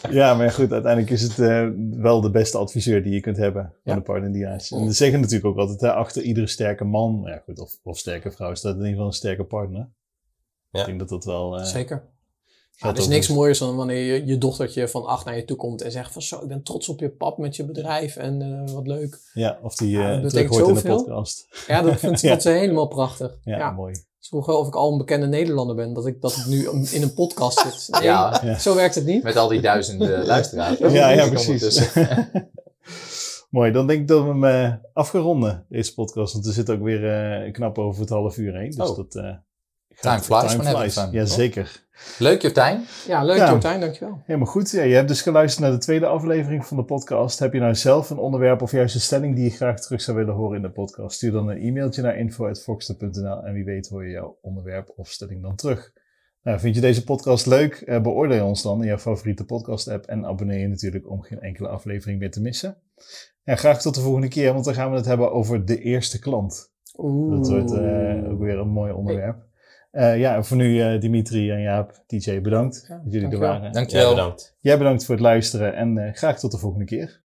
[0.10, 3.64] ja, maar goed, uiteindelijk is het eh, wel de beste adviseur die je kunt hebben
[3.64, 3.96] van Ja.
[3.96, 7.22] de partner die je En ze zeggen natuurlijk ook altijd, hè, achter iedere sterke man,
[7.26, 9.90] ja, goed, of, of sterke vrouw, staat in ieder geval een sterke partner.
[10.72, 10.80] Ja.
[10.80, 11.60] Ik denk dat dat wel...
[11.60, 12.04] eh, Zeker.
[12.82, 15.58] Ja, er is niks mooiers dan wanneer je, je dochtertje van acht naar je toe
[15.58, 18.42] komt en zegt van zo, ik ben trots op je pap met je bedrijf en
[18.42, 19.20] eh, wat leuk.
[19.34, 21.48] Ja, of die Ja, eh dat terug betekent hoort in de podcast.
[21.68, 22.40] Ja, dat vindt, Ja.
[22.40, 23.38] ze helemaal prachtig.
[23.44, 23.72] Ja, Ja.
[23.72, 23.94] mooi.
[24.20, 26.70] Ze vroeg wel of ik al een bekende Nederlander ben, dat ik, dat ik nu
[26.92, 27.88] in een podcast zit.
[28.00, 28.42] Nee, Ja.
[28.44, 28.60] Ja.
[28.60, 29.24] zo werkt het niet.
[29.24, 30.78] Met al die duizenden luisteraars.
[30.80, 31.90] Ja, ja, precies.
[33.50, 36.34] Mooi, dan denk ik dat we hem eh, af gaan ronden, deze podcast.
[36.34, 37.12] Want we zitten ook weer
[37.46, 38.72] eh, knap over het half uur heen.
[38.72, 38.96] Dus Oh.
[38.96, 39.32] dat, eh,
[40.02, 41.34] Time flies having fun, Ja, toch?
[41.34, 41.88] zeker.
[42.20, 42.82] Leuk Jotijn.
[43.08, 43.52] Ja, leuk Ja.
[43.52, 44.22] Jotijn, dankjewel.
[44.26, 44.72] Helemaal goed.
[44.72, 47.40] Ja, je hebt dus geluisterd naar de tweede aflevering van de podcast.
[47.40, 50.18] Heb je nou zelf een onderwerp of juist een stelling die je graag terug zou
[50.18, 51.16] willen horen in de podcast?
[51.16, 55.42] Stuur dan een e-mailtje naar info.foxter.nl en wie weet hoor je jouw onderwerp of stelling
[55.42, 55.92] dan terug.
[56.44, 57.74] Nou, vind je deze podcast leuk?
[57.74, 61.40] Eh, beoordeel ons dan in jouw favoriete podcast app en abonneer je natuurlijk om geen
[61.40, 62.78] enkele aflevering meer te missen.
[63.44, 66.20] En graag tot de volgende keer, want dan gaan we het hebben over de eerste
[66.20, 66.72] klant.
[66.98, 67.38] Oeh.
[67.38, 69.48] Dat wordt eh, ook weer een mooi onderwerp.
[69.92, 73.72] Eh, ja, voor nu eh, Dimitri en Jaap, DJ bedankt Ja, dat jullie er waren.
[73.72, 74.10] Dankjewel.
[74.10, 74.56] bedankt.
[74.60, 77.22] Jij bedankt voor het luisteren en eh, graag tot de volgende keer.